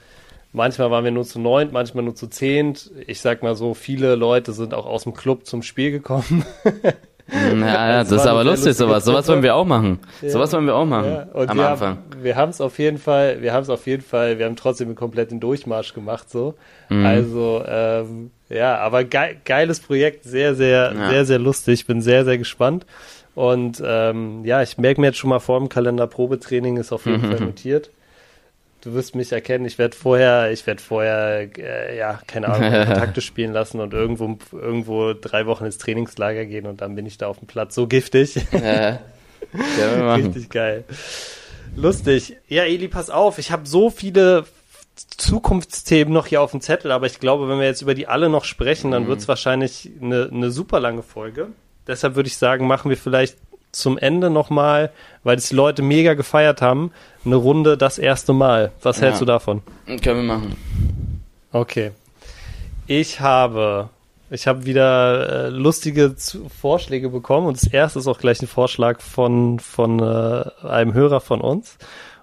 [0.52, 2.92] manchmal waren wir nur zu neunt, manchmal nur zu zehnt.
[3.08, 6.46] Ich sag mal so, viele Leute sind auch aus dem Club zum Spiel gekommen.
[7.32, 9.04] Ja, das, das ist aber lustig, sowas.
[9.04, 9.98] Sowas wollen wir auch machen.
[10.20, 10.30] Ja.
[10.30, 11.10] Sowas wollen wir auch machen.
[11.10, 11.26] Ja.
[11.34, 11.88] Am wir Anfang.
[11.88, 14.56] Haben, wir haben es auf jeden Fall, wir haben es auf jeden Fall, wir haben
[14.56, 16.54] trotzdem einen kompletten Durchmarsch gemacht, so.
[16.88, 17.06] Mhm.
[17.06, 21.08] Also, ähm, ja, aber ge geiles Projekt, sehr, sehr, ja.
[21.10, 21.86] sehr, sehr lustig.
[21.86, 22.86] Bin sehr, sehr gespannt.
[23.34, 27.06] Und ähm, ja, ich merke mir jetzt schon mal vor dem Kalender, Probetraining ist auf
[27.06, 27.30] jeden mhm.
[27.30, 27.90] Fall notiert
[28.80, 33.20] du wirst mich erkennen, ich werde vorher, ich werde vorher, äh, ja, keine Ahnung, Kontakte
[33.20, 37.28] spielen lassen und irgendwo, irgendwo drei Wochen ins Trainingslager gehen und dann bin ich da
[37.28, 38.36] auf dem Platz so giftig.
[38.52, 39.00] Ja.
[40.16, 40.84] Richtig geil.
[41.76, 42.36] Lustig.
[42.48, 44.44] Ja, Eli, pass auf, ich habe so viele
[45.16, 48.28] Zukunftsthemen noch hier auf dem Zettel, aber ich glaube, wenn wir jetzt über die alle
[48.28, 49.08] noch sprechen, dann mhm.
[49.08, 51.48] wird es wahrscheinlich eine, eine super lange Folge.
[51.86, 53.36] Deshalb würde ich sagen, machen wir vielleicht
[53.72, 54.90] zum Ende nochmal,
[55.22, 56.92] weil es die Leute mega gefeiert haben,
[57.24, 58.72] eine Runde das erste Mal.
[58.82, 59.04] Was ja.
[59.04, 59.62] hältst du davon?
[59.86, 60.56] Können wir machen.
[61.52, 61.92] Okay.
[62.86, 63.88] Ich habe,
[64.30, 66.14] ich habe wieder äh, lustige
[66.60, 71.20] Vorschläge bekommen und das erste ist auch gleich ein Vorschlag von, von äh, einem Hörer
[71.20, 71.78] von uns.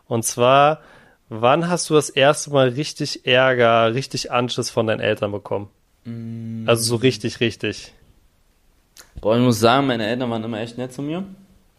[0.07, 0.81] Und zwar,
[1.29, 5.69] wann hast du das erste Mal richtig Ärger, richtig Anschiss von deinen Eltern bekommen?
[6.03, 6.67] Mm.
[6.67, 7.93] Also so richtig, richtig.
[9.27, 11.21] Boah, ich muss sagen, meine Eltern waren immer echt nett zu mir.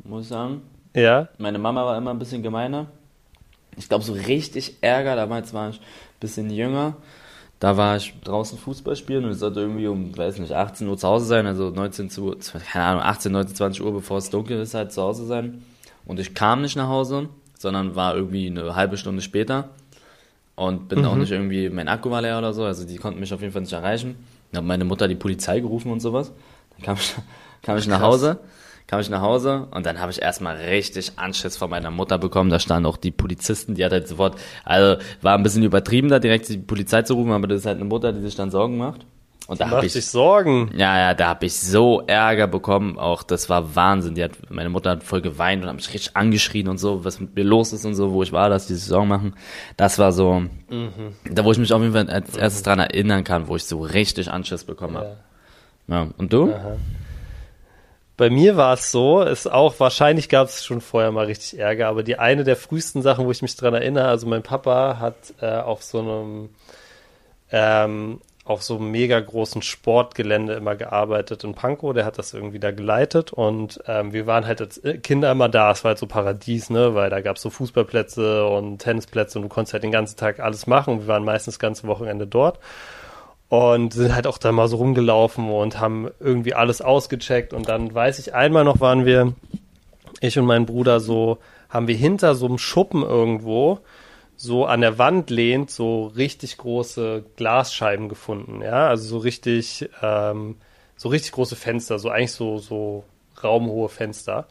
[0.05, 0.61] Muss ich sagen.
[0.94, 1.28] Ja.
[1.38, 2.88] Meine Mama war immer ein bisschen gemeiner.
[3.78, 6.99] Ich glaube, so richtig Ärger, damals war ich ein bisschen jünger.
[7.59, 10.99] Da war ich draußen Fußball spielen und es sollte irgendwie um, weiß nicht, 18 Uhr
[10.99, 12.36] zu Hause sein, also 19 Uhr,
[12.70, 15.64] keine Ahnung, 18, 19, 20 Uhr, bevor es dunkel ist, halt zu Hause sein.
[16.05, 19.70] Und ich kam nicht nach Hause, sondern war irgendwie eine halbe Stunde später
[20.55, 21.05] und bin mhm.
[21.07, 23.55] auch nicht irgendwie, mein Akku war leer oder so, also die konnten mich auf jeden
[23.55, 24.16] Fall nicht erreichen.
[24.53, 26.30] Dann hat meine Mutter die Polizei gerufen und sowas.
[26.83, 27.14] Kam ich,
[27.62, 28.41] kam ich nach Hause,
[28.87, 32.51] kam ich nach Hause und dann habe ich erstmal richtig Anschiss von meiner Mutter bekommen.
[32.51, 36.18] Da standen auch die Polizisten, die hat halt sofort, also war ein bisschen übertrieben da
[36.18, 38.79] direkt die Polizei zu rufen, aber das ist halt eine Mutter, die sich dann Sorgen
[38.79, 39.05] macht.
[39.49, 40.70] Und da habe ich Sorgen.
[40.76, 42.99] Ja, ja, da habe ich so Ärger bekommen.
[42.99, 44.14] Auch das war Wahnsinn.
[44.14, 47.18] Die hat, meine Mutter hat voll geweint und hat mich richtig angeschrien und so, was
[47.18, 49.35] mit mir los ist und so, wo ich war, dass die sich Sorgen machen.
[49.79, 51.14] Das war so, mhm.
[51.31, 53.81] da wo ich mich auf jeden Fall als erstes dran erinnern kann, wo ich so
[53.81, 55.01] richtig Anschiss bekommen ja.
[55.01, 55.16] habe.
[55.89, 56.53] Ja, und du?
[56.53, 56.76] Aha.
[58.18, 61.86] Bei mir war es so, ist auch, wahrscheinlich gab es schon vorher mal richtig Ärger,
[61.86, 65.34] aber die eine der frühesten Sachen, wo ich mich dran erinnere, also mein Papa hat
[65.41, 66.49] äh, auf so einem,
[67.53, 72.59] ähm, auf so einem mega großen Sportgelände immer gearbeitet in Pankow, der hat das irgendwie
[72.59, 76.09] da geleitet und ähm, wir waren halt als Kinder immer da, es war halt so
[76.09, 79.93] Paradies, ne, weil da gab es so Fußballplätze und Tennisplätze und du konntest halt den
[79.93, 82.59] ganzen Tag alles machen und wir waren meistens das ganze Wochenende dort
[83.49, 87.53] und sind halt auch da mal so rumgelaufen und haben irgendwie alles ausgecheckt.
[87.53, 89.34] Und dann weiß ich einmal noch waren wir
[90.20, 91.38] ich und mein Bruder so
[91.68, 93.80] haben wir hinter so einem Schuppen irgendwo
[94.36, 98.88] so an der Wand lehnt so richtig große Glasscheiben gefunden ja.
[98.88, 100.57] Also so richtig ähm,
[100.96, 103.05] so richtig große Fenster so eigentlich so so
[103.42, 104.46] raumhohe Fenster.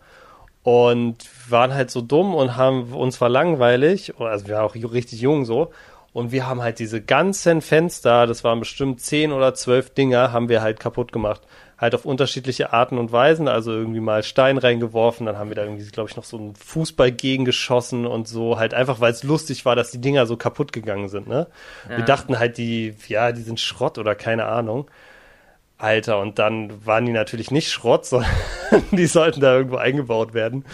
[0.64, 1.18] Und
[1.50, 5.46] waren halt so dumm und haben uns war langweilig also wir waren auch richtig jung
[5.46, 5.72] so
[6.18, 10.50] und wir haben halt diese ganzen Fenster, das waren bestimmt zehn oder zwölf Dinger, haben
[10.50, 11.42] wir halt kaputt gemacht.
[11.78, 15.62] Halt auf unterschiedliche Arten und Weisen, also irgendwie mal Stein reingeworfen, dann haben wir da
[15.62, 19.64] irgendwie, glaube ich, noch so einen Fußball gegengeschossen und so, halt einfach, weil es lustig
[19.66, 21.46] war, dass die Dinger so kaputt gegangen sind, ne?
[21.88, 21.98] Ja.
[21.98, 24.90] Wir dachten halt, die, ja, die sind Schrott oder keine Ahnung.
[25.78, 28.32] Alter, und dann waren die natürlich nicht Schrott, sondern
[28.92, 30.66] die sollten da irgendwo eingebaut werden.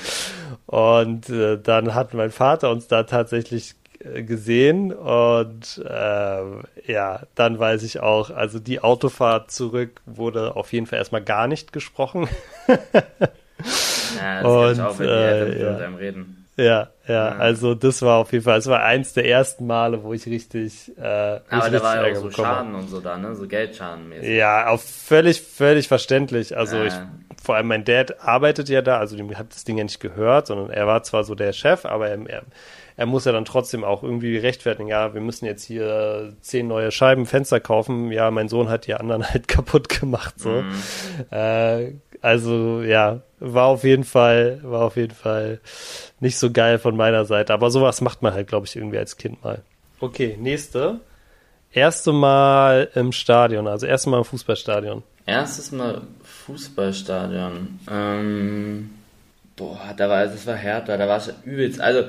[0.67, 7.83] Und äh, dann hat mein Vater uns da tatsächlich gesehen und äh, ja, dann weiß
[7.83, 12.27] ich auch, also die Autofahrt zurück wurde auf jeden Fall erstmal gar nicht gesprochen.
[12.67, 15.71] ja, das und, auch, wenn äh, ja.
[15.71, 16.45] mit einem reden.
[16.55, 20.03] Ja, ja, ja, also das war auf jeden Fall, es war eins der ersten Male,
[20.03, 20.91] wo ich richtig.
[20.97, 23.33] Äh, Aber da war ja auch so Schaden und so da, ne?
[23.33, 24.29] So Geldschadenmäßig.
[24.29, 26.55] Ja, auch völlig, völlig verständlich.
[26.55, 26.87] Also äh.
[26.87, 26.93] ich,
[27.41, 30.47] vor allem mein Dad arbeitet ja da, also dem hat das Ding ja nicht gehört,
[30.47, 32.43] sondern er war zwar so der Chef, aber er, er
[32.95, 36.91] er muss ja dann trotzdem auch irgendwie rechtfertigen, ja, wir müssen jetzt hier zehn neue
[36.91, 40.61] Scheiben, Fenster kaufen, ja, mein Sohn hat die anderen halt kaputt gemacht, so.
[40.61, 40.73] Mhm.
[41.31, 45.59] Äh, also, ja, war auf jeden Fall, war auf jeden Fall
[46.19, 49.17] nicht so geil von meiner Seite, aber sowas macht man halt, glaube ich, irgendwie als
[49.17, 49.61] Kind mal.
[49.99, 50.99] Okay, nächste.
[51.71, 55.03] Erste Mal im Stadion, also erste Mal im Fußballstadion.
[55.25, 57.79] Erstes Mal Fußballstadion.
[57.89, 58.89] Ähm,
[59.55, 61.81] boah, da war, das war härter, da war es übelst.
[61.81, 62.03] Also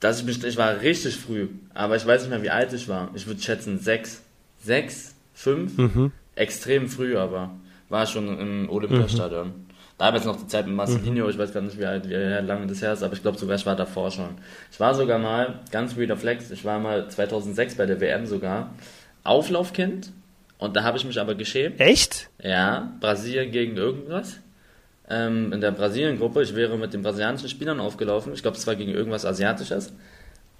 [0.00, 2.88] dass ich mich, ich war richtig früh, aber ich weiß nicht mehr, wie alt ich
[2.88, 3.10] war.
[3.14, 4.22] Ich würde schätzen sechs,
[4.62, 6.12] sechs, fünf, mhm.
[6.34, 7.50] extrem früh, aber
[7.88, 9.48] war schon im Olympiastadion.
[9.48, 9.66] Mhm.
[9.98, 11.30] Damals noch die Zeit mit Marcelinho, mhm.
[11.30, 13.56] ich weiß gar nicht, wie, alt, wie lange das her ist, aber ich glaube sogar,
[13.56, 14.36] ich war davor schon.
[14.70, 18.74] Ich war sogar mal, ganz weirder Flex, ich war mal 2006 bei der WM sogar,
[19.24, 20.12] Auflaufkind
[20.58, 21.80] und da habe ich mich aber geschämt.
[21.80, 22.28] Echt?
[22.42, 24.40] Ja, Brasilien gegen irgendwas.
[25.08, 26.42] Ähm, in der Brasilien-Gruppe.
[26.42, 28.32] Ich wäre mit den brasilianischen Spielern aufgelaufen.
[28.32, 29.92] Ich glaube, es war gegen irgendwas Asiatisches.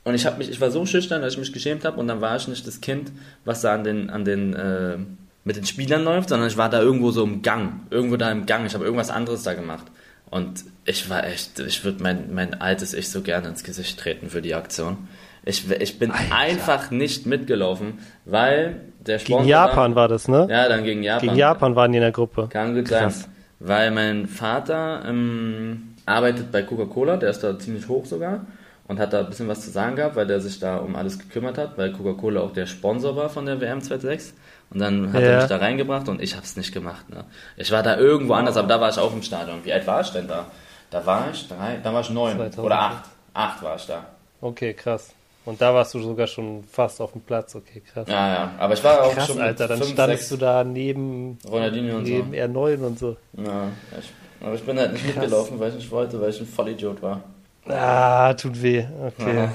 [0.05, 2.21] Und ich habe mich, ich war so schüchtern, dass ich mich geschämt habe und dann
[2.21, 3.11] war ich nicht das Kind,
[3.45, 4.99] was da an den, an den, äh,
[5.43, 8.47] mit den Spielern läuft, sondern ich war da irgendwo so im Gang, irgendwo da im
[8.47, 8.67] Gang.
[8.67, 9.87] Ich habe irgendwas anderes da gemacht.
[10.31, 14.29] Und ich war echt, ich würde mein, mein altes Ich so gerne ins Gesicht treten
[14.31, 15.09] für die Aktion.
[15.45, 16.37] Ich, ich bin Alter.
[16.37, 19.39] einfach nicht mitgelaufen, weil der Sponsor.
[19.39, 20.47] Gegen Japan war das, ne?
[20.51, 21.29] Ja, dann gegen Japan.
[21.29, 22.49] Gegen Japan waren die in der Gruppe.
[22.49, 23.29] Kann gut Krass.
[23.59, 28.47] Weil mein Vater ähm, arbeitet bei Coca-Cola, der ist da ziemlich hoch sogar
[28.87, 31.19] und hat da ein bisschen was zu sagen gehabt, weil der sich da um alles
[31.19, 34.35] gekümmert hat, weil Coca-Cola auch der Sponsor war von der WM 2006.
[34.71, 35.29] Und dann hat Ja.
[35.29, 37.09] er mich da reingebracht und ich habe es nicht gemacht.
[37.09, 37.25] Ne?
[37.57, 39.65] Ich war da irgendwo anders, aber da war ich auch im Stadion.
[39.65, 40.47] Wie alt war ich denn da?
[40.91, 42.65] Da war ich drei, da war ich neun 2000.
[42.67, 43.05] oder acht.
[43.33, 44.05] Acht war ich da.
[44.41, 45.15] Okay, krass.
[45.47, 47.55] Und da warst du sogar schon fast auf dem Platz.
[47.55, 48.09] Okay, krass.
[48.09, 48.51] Ja, ja.
[48.59, 52.07] Aber ich war auch Krass, schon Alter, dann fünf, standest du da neben, Ronaldinho und
[52.07, 52.13] so.
[52.13, 53.17] neben R9 und so.
[53.35, 53.69] Ja,
[53.99, 54.13] ich,
[54.45, 55.15] aber ich bin halt nicht Krass.
[55.17, 57.23] mitgelaufen, weil ich nicht wollte, weil ich ein Vollidiot war.
[57.69, 58.85] Ah, tut weh.
[59.19, 59.39] Okay.
[59.39, 59.53] Aha.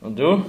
[0.00, 0.44] Und du?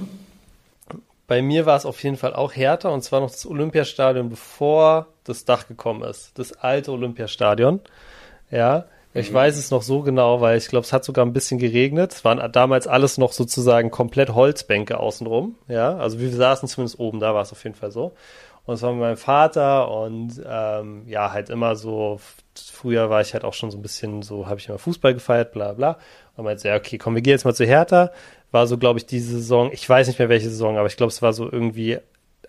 [1.26, 5.08] Bei mir war es auf jeden Fall auch härter und zwar noch das Olympiastadion, bevor
[5.24, 6.38] das Dach gekommen ist.
[6.38, 7.80] Das alte Olympiastadion.
[8.50, 11.58] Ja, ich weiß es noch so genau, weil ich glaube, es hat sogar ein bisschen
[11.58, 12.12] geregnet.
[12.12, 15.56] Es waren damals alles noch sozusagen komplett Holzbänke außenrum.
[15.66, 18.12] Ja, also wir saßen zumindest oben, da war es auf jeden Fall so.
[18.66, 22.20] Und es war mit meinem Vater und ähm, ja, halt immer so,
[22.54, 25.52] früher war ich halt auch schon so ein bisschen so, habe ich immer Fußball gefeiert,
[25.52, 25.98] bla bla.
[26.36, 28.10] Und meinte, ja, okay, komm, wir gehen jetzt mal zu Hertha.
[28.50, 31.10] War so, glaube ich, diese Saison, ich weiß nicht mehr welche Saison, aber ich glaube,
[31.10, 31.98] es war so irgendwie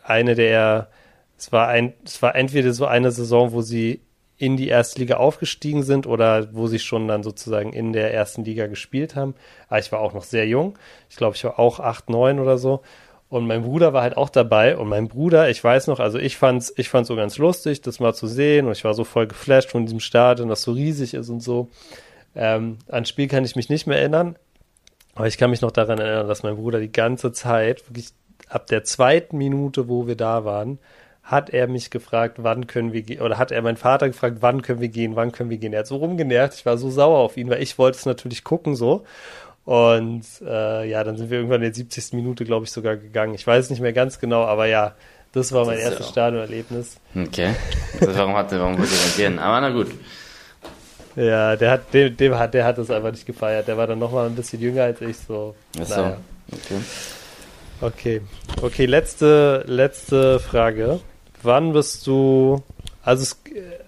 [0.04, 0.90] eine der,
[1.38, 4.02] es war ein, es war entweder so eine Saison, wo sie
[4.40, 8.46] in die erste Liga aufgestiegen sind oder wo sie schon dann sozusagen in der ersten
[8.46, 9.36] Liga gespielt haben.
[9.68, 10.80] Aber ich war auch noch sehr jung.
[11.10, 12.82] Ich glaube, ich war auch acht, neun oder so.
[13.28, 14.78] Und mein Bruder war halt auch dabei.
[14.78, 18.00] Und mein Bruder, ich weiß noch, also ich fand's, ich fand's so ganz lustig, das
[18.00, 18.66] mal zu sehen.
[18.66, 21.68] Und ich war so voll geflasht von diesem Stadion, das so riesig ist und so.
[22.34, 24.38] Ähm, an Spiel kann ich mich nicht mehr erinnern.
[25.16, 28.12] Aber ich kann mich noch daran erinnern, dass mein Bruder die ganze Zeit, wirklich
[28.48, 30.80] ab der zweiten Minute, wo wir da waren,
[31.30, 34.62] hat er mich gefragt, wann können wir gehen, oder hat er meinen Vater gefragt, wann
[34.62, 35.74] können wir gehen, wann können wir gehen.
[35.74, 38.44] Er hat so rumgenervt, ich war so sauer auf ihn, weil ich wollte es natürlich
[38.44, 39.04] gucken so.
[39.66, 42.14] Und äh, ja, dann sind wir irgendwann in der 70.
[42.14, 43.36] Minute, glaube ich, sogar gegangen.
[43.36, 44.96] Ich weiß es nicht mehr ganz genau, aber ja,
[45.34, 46.98] das war mein Das erstes ja- Stadionerlebnis.
[47.16, 47.54] Okay.
[48.02, 49.38] Also warum hat der, warum wollte er gehen?
[49.38, 49.88] Aber na gut.
[51.16, 53.68] Ja, der hat, dem, dem hat, der hat das einfach nicht gefeiert.
[53.68, 55.54] Der war dann nochmal ein bisschen jünger als ich, so.
[55.80, 56.02] Ach so.
[56.02, 56.18] Naja.
[56.52, 56.80] Okay.
[57.82, 58.22] Okay.
[58.62, 61.00] Okay, letzte, letzte Frage.
[61.44, 62.64] Wann bist du,
[63.04, 63.40] also, es,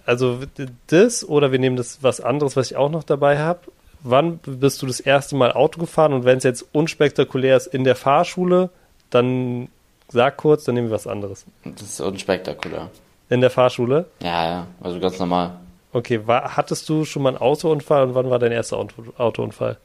[0.06, 0.40] also
[0.88, 3.60] das oder wir nehmen das was anderes, was ich auch noch dabei habe.
[4.04, 7.84] Wann bist du das erste Mal Auto gefahren und wenn es jetzt unspektakulär ist in
[7.84, 8.70] der Fahrschule,
[9.10, 9.68] dann
[10.08, 11.44] sag kurz, dann nehmen wir was anderes.
[11.64, 12.90] Das ist unspektakulär.
[13.28, 14.06] In der Fahrschule?
[14.20, 14.66] Ja, ja.
[14.80, 15.52] Also ganz normal.
[15.92, 19.78] Okay, war, hattest du schon mal einen Autounfall und wann war dein erster Auto, Autounfall?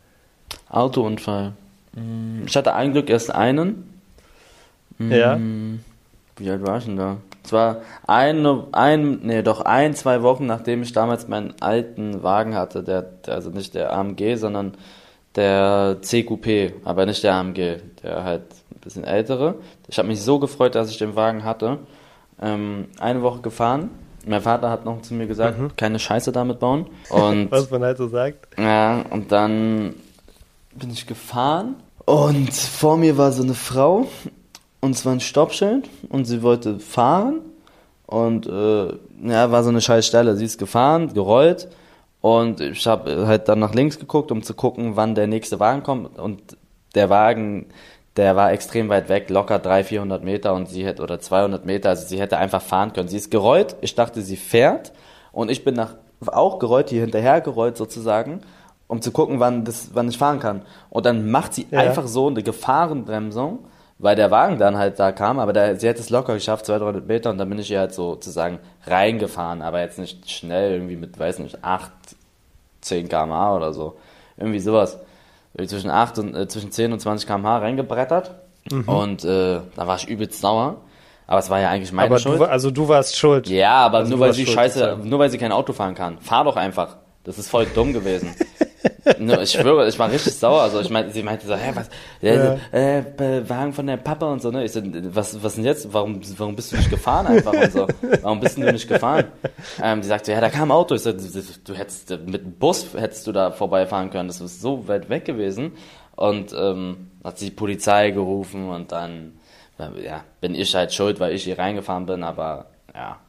[0.70, 1.54] Autounfall.
[2.46, 4.02] Ich hatte ein Glück erst einen.
[5.00, 5.36] Ja.
[5.36, 5.84] Hm,
[6.38, 7.18] Wie alt war ich denn da?
[7.48, 12.56] Es war eine, ein, nee, doch ein, zwei Wochen, nachdem ich damals meinen alten Wagen
[12.56, 14.74] hatte, der, also nicht der AMG, sondern
[15.36, 18.42] der CQP, aber nicht der AMG, der halt
[18.76, 19.56] ein bisschen ältere.
[19.88, 21.80] Ich habe mich so gefreut, dass ich den Wagen hatte.
[22.42, 23.92] Ähm, eine Woche gefahren.
[24.26, 26.88] Mein Vater hat noch zu mir gesagt, keine Scheiße damit bauen.
[27.10, 28.60] Und Was man halt so sagt.
[28.60, 29.96] ja, und dann
[30.76, 31.76] bin ich gefahren
[32.06, 34.08] und vor mir war so eine Frau
[34.82, 37.42] und es war ein Stoppschild und sie wollte fahren
[38.06, 38.88] und äh,
[39.24, 40.36] ja, war so eine scheiß Stelle.
[40.36, 41.68] Sie ist gefahren, gerollt
[42.22, 45.84] und ich habe halt dann nach links geguckt, um zu gucken, wann der nächste Wagen
[45.84, 46.58] kommt und
[46.96, 47.68] der Wagen,
[48.16, 51.90] der war extrem weit weg, locker 300, 400 Meter und sie hätte, oder 200 Meter,
[51.90, 53.10] also sie hätte einfach fahren können.
[53.10, 54.94] Sie ist gerollt, ich dachte, sie fährt
[55.32, 58.42] und ich bin nach, auch gerollt, hier hinterher gerollt sozusagen,
[58.88, 60.62] um zu gucken, wann, das, wann ich fahren kann.
[60.90, 61.80] Und dann macht sie Ja.
[61.80, 63.60] einfach so eine Gefahrenbremsung,
[64.00, 66.84] weil der Wagen dann halt da kam, aber der, sie hat es locker geschafft, 200,
[66.96, 70.96] 300 Meter und dann bin ich ihr halt sozusagen reingefahren, aber jetzt nicht schnell, irgendwie
[70.96, 71.92] mit, weiß nicht, 8,
[72.82, 73.98] 10 km/h oder so.
[74.38, 75.00] Irgendwie sowas.
[75.54, 78.32] Irgendwie Zwischen 8 und, äh, zwischen 10 und 20 km/h reingebrettert
[78.86, 80.76] und äh, da war ich übelst sauer.
[81.26, 82.40] Aber es war ja eigentlich meine Aber Schuld.
[82.40, 83.48] du, also du warst schuld.
[83.50, 85.10] Ja, aber Also nur weil sie scheiße, sozusagen.
[85.10, 86.20] nur weil sie kein Auto fahren kann.
[86.20, 86.98] Fahr doch einfach.
[87.24, 88.34] Das ist voll dumm gewesen.
[89.42, 90.62] Ich schwöre, ich war richtig sauer.
[90.62, 91.90] Also ich meinte, sie meinte so, hä, was,
[92.22, 94.66] äh, äh, äh, Wagen von der Papa und so, ne?
[94.66, 95.94] Ich so, was, was denn jetzt?
[95.94, 97.88] Warum, warum bist du nicht gefahren einfach und so?
[98.22, 99.26] Warum bist du nicht gefahren?
[99.82, 100.96] Ähm, die sagte, ja, da kam ein Auto.
[100.96, 101.22] Ich so, du,
[101.64, 104.28] du hättest mit dem Bus hättest du da vorbeifahren können.
[104.28, 105.74] Das ist so weit weg gewesen.
[106.16, 109.34] Und ähm, hat sie die Polizei gerufen und dann,
[109.78, 113.20] ja, bin ich halt schuld, weil ich hier reingefahren bin, aber ja,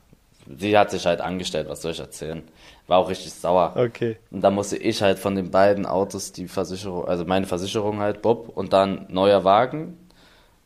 [0.57, 2.43] sie hat sich halt angestellt, was soll ich erzählen?
[2.89, 3.75] War auch richtig sauer.
[3.77, 4.17] Okay.
[4.33, 8.23] Und dann musste ich halt von den beiden Autos die Versicherung, also meine Versicherung halt,
[8.23, 9.97] Bob, und dann neuer Wagen.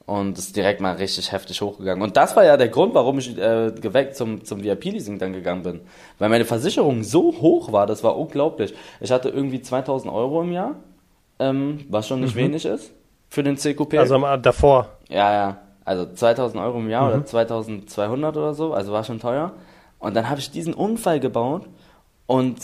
[0.04, 2.02] Und ist direkt mal richtig heftig hochgegangen.
[2.02, 5.62] Und das war ja der Grund, warum ich äh, geweckt zum, zum VIP-Leasing dann gegangen
[5.62, 5.80] bin.
[6.18, 8.74] Weil meine Versicherung so hoch war, das war unglaublich.
[9.00, 10.74] Ich hatte irgendwie 2000 Euro im Jahr,
[11.38, 12.92] ähm, was schon nicht wenig ist
[13.30, 13.94] für den CQP.
[13.98, 14.88] Also am- davor.
[15.08, 15.58] Ja, ja.
[15.84, 19.52] Also 2000 Euro im Jahr oder 2200 oder so, also war schon teuer.
[20.00, 21.66] Und dann habe ich diesen Unfall gebaut
[22.32, 22.56] und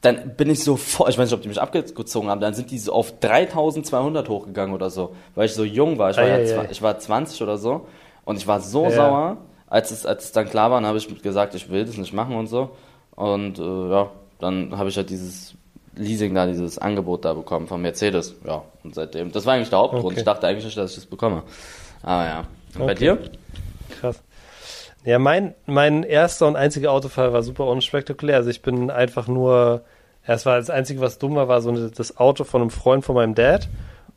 [0.00, 2.70] dann bin ich so vor, ich weiß nicht, ob die mich abgezogen haben, dann sind
[2.70, 6.10] die so auf 3200 hochgegangen oder so, weil ich so jung war.
[6.10, 7.86] Ich war, ja, ich war 20 oder so
[8.24, 9.36] und ich war so sauer,
[9.68, 12.12] als es, als es dann klar war, dann habe ich gesagt, ich will das nicht
[12.12, 12.70] machen und so.
[13.14, 15.54] Und äh, ja, dann habe ich halt dieses
[15.94, 18.34] Leasing da, dieses Angebot da bekommen von Mercedes.
[18.46, 20.06] Ja, und seitdem, das war eigentlich der Hauptgrund.
[20.06, 20.18] Okay.
[20.18, 21.42] Ich dachte eigentlich nicht, dass ich das bekomme.
[22.02, 22.38] Aber ja.
[22.74, 22.94] Und bei Okay.
[22.94, 23.18] dir?
[24.00, 24.22] Krass.
[25.04, 28.36] Ja, mein, mein erster und einziger Autofall war super unspektakulär.
[28.36, 29.82] Also ich bin einfach nur,
[30.24, 33.04] es war das Einzige, was dumm war, war so eine, das Auto von einem Freund
[33.04, 33.68] von meinem Dad.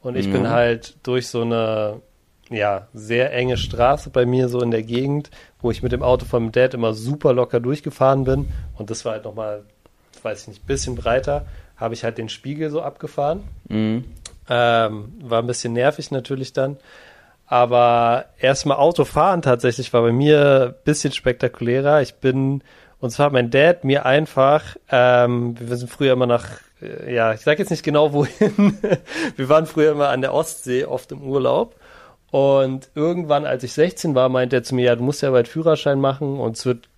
[0.01, 0.49] Und ich bin Mhm.
[0.49, 2.01] halt durch so eine,
[2.51, 5.31] ja, sehr enge Straße bei mir so in der Gegend,
[5.61, 8.47] wo ich mit dem Auto von meinem Dad immer super locker durchgefahren bin.
[8.77, 9.63] Und das war halt nochmal,
[10.21, 13.43] weiß ich nicht, bisschen breiter, habe ich halt den Spiegel so abgefahren.
[13.67, 14.03] Mhm.
[14.47, 16.77] Ähm, war ein bisschen nervig natürlich dann.
[17.47, 22.01] Aber erstmal Autofahren tatsächlich war bei mir bisschen spektakulärer.
[22.01, 22.63] Ich bin,
[22.99, 26.47] und zwar mein Dad mir einfach, ähm, wir sind früher immer nach,
[26.81, 28.77] äh, ja, ich sag jetzt nicht genau wohin,
[29.35, 31.75] wir waren früher immer an der Ostsee, oft im Urlaub.
[32.31, 35.47] Und irgendwann, als ich 16 war, meinte er zu mir, ja, du musst ja bald
[35.47, 36.89] Führerschein machen und es wird,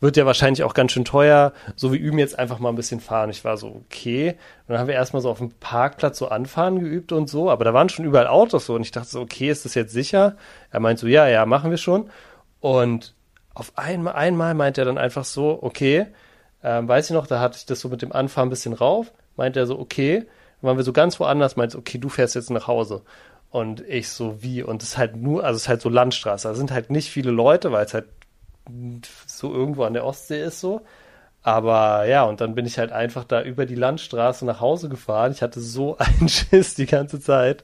[0.00, 3.00] wird ja wahrscheinlich auch ganz schön teuer, so wie üben jetzt einfach mal ein bisschen
[3.00, 3.30] fahren.
[3.30, 4.30] Ich war so, okay.
[4.66, 7.64] Und dann haben wir erstmal so auf dem Parkplatz so anfahren geübt und so, aber
[7.64, 10.36] da waren schon überall Autos so und ich dachte so, okay, ist das jetzt sicher?
[10.70, 12.10] Er meint so, ja, ja, machen wir schon.
[12.60, 13.14] Und
[13.54, 16.06] auf einmal, einmal meint er dann einfach so, okay,
[16.62, 19.12] ähm, weiß ich noch, da hatte ich das so mit dem Anfahren ein bisschen rauf,
[19.36, 20.26] meint er so, okay,
[20.60, 23.02] dann waren wir so ganz woanders, meint okay, du fährst jetzt nach Hause.
[23.52, 24.62] Und ich so, wie?
[24.62, 27.10] Und es ist halt nur, also es ist halt so Landstraße, da sind halt nicht
[27.10, 28.06] viele Leute, weil es halt
[29.26, 30.80] so irgendwo an der Ostsee ist so.
[31.42, 35.32] Aber ja, und dann bin ich halt einfach da über die Landstraße nach Hause gefahren.
[35.32, 37.62] Ich hatte so einen Schiss die ganze Zeit.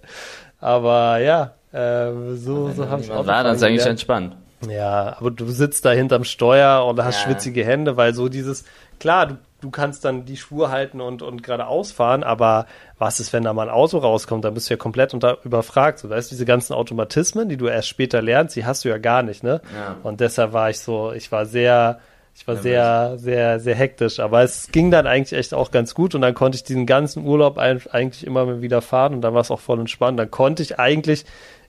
[0.61, 4.37] Aber ja, äh, so, so habe ich Was war das eigentlich entspannt?
[4.69, 7.23] ja, aber du sitzt da hinterm Steuer und hast Ja.
[7.23, 8.65] schwitzige Hände, weil so dieses,
[9.01, 12.67] klar, du, du kannst dann die Spur halten und, und geradeaus fahren, aber
[12.99, 15.99] was ist, wenn da mal ein Auto rauskommt, dann bist du ja komplett unter, überfragt.
[15.99, 18.99] So, weißt du, diese ganzen Automatismen, die du erst später lernst, die hast du ja
[18.99, 19.61] gar nicht, ne?
[19.75, 19.97] Ja.
[20.03, 21.99] Und deshalb war ich so, ich war sehr,
[22.35, 22.63] ich war Nervös.
[22.63, 24.21] sehr, sehr, sehr hektisch.
[24.21, 27.25] Aber es ging dann eigentlich echt auch ganz gut und dann konnte ich diesen ganzen
[27.25, 30.19] Urlaub eigentlich immer wieder fahren und dann war es auch voll entspannt.
[30.19, 31.25] Dann konnte ich eigentlich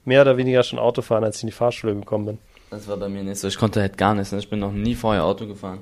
[0.05, 2.37] mehr oder weniger schon Auto fahren, als ich in die Fahrschule gekommen bin.
[2.69, 3.47] Das war bei mir nicht so.
[3.47, 4.31] Ich konnte halt gar nichts.
[4.31, 4.37] Ne?
[4.37, 5.79] Ich bin noch nie vorher Auto gefahren.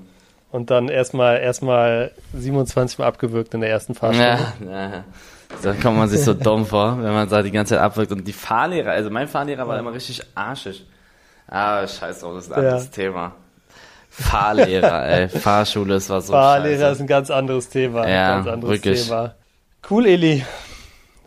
[0.58, 4.40] Und dann erstmal erstmal 27 Mal abgewürgt in der ersten Fahrschule.
[4.66, 5.04] Ja, ja.
[5.62, 8.12] Da kommt man sich so dumm vor, wenn man da die ganze Zeit abwirkt.
[8.12, 10.84] Und die Fahrlehrer, also mein Fahrlehrer war immer richtig arschig.
[11.48, 12.70] Ah, scheiß drauf, das ist ein Ja.
[12.72, 13.36] anderes Thema.
[14.10, 15.30] Fahrlehrer, ey.
[15.30, 16.92] Fahrschule, das war so Fahrlehrer scheiße.
[16.94, 18.02] ist ein ganz anderes Thema.
[18.02, 19.04] ein Ja, ganz anderes wirklich.
[19.06, 19.36] Thema.
[19.90, 20.44] Cool, Eli.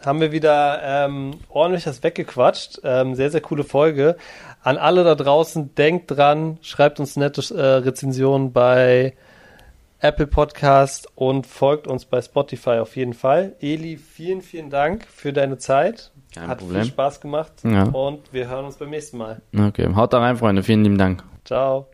[0.05, 2.81] Haben wir wieder ähm, ordentlich das weggequatscht.
[2.85, 4.17] Ähm, sehr, sehr coole Folge.
[4.63, 9.15] An alle da draußen, denkt dran, schreibt uns nette äh, Rezensionen bei
[10.01, 13.55] Apple Podcast und folgt uns bei Spotify auf jeden Fall.
[13.61, 16.11] Eli, vielen, vielen Dank für deine Zeit.
[16.35, 16.83] Kein Hat Problem.
[16.83, 17.53] viel Spaß gemacht.
[17.65, 17.85] Ja.
[17.85, 19.43] Und wir hören uns beim nächsten Mal.
[19.57, 20.63] Okay, haut da rein, Freunde.
[20.63, 21.23] Vielen lieben Dank.
[21.45, 21.89] Ciao.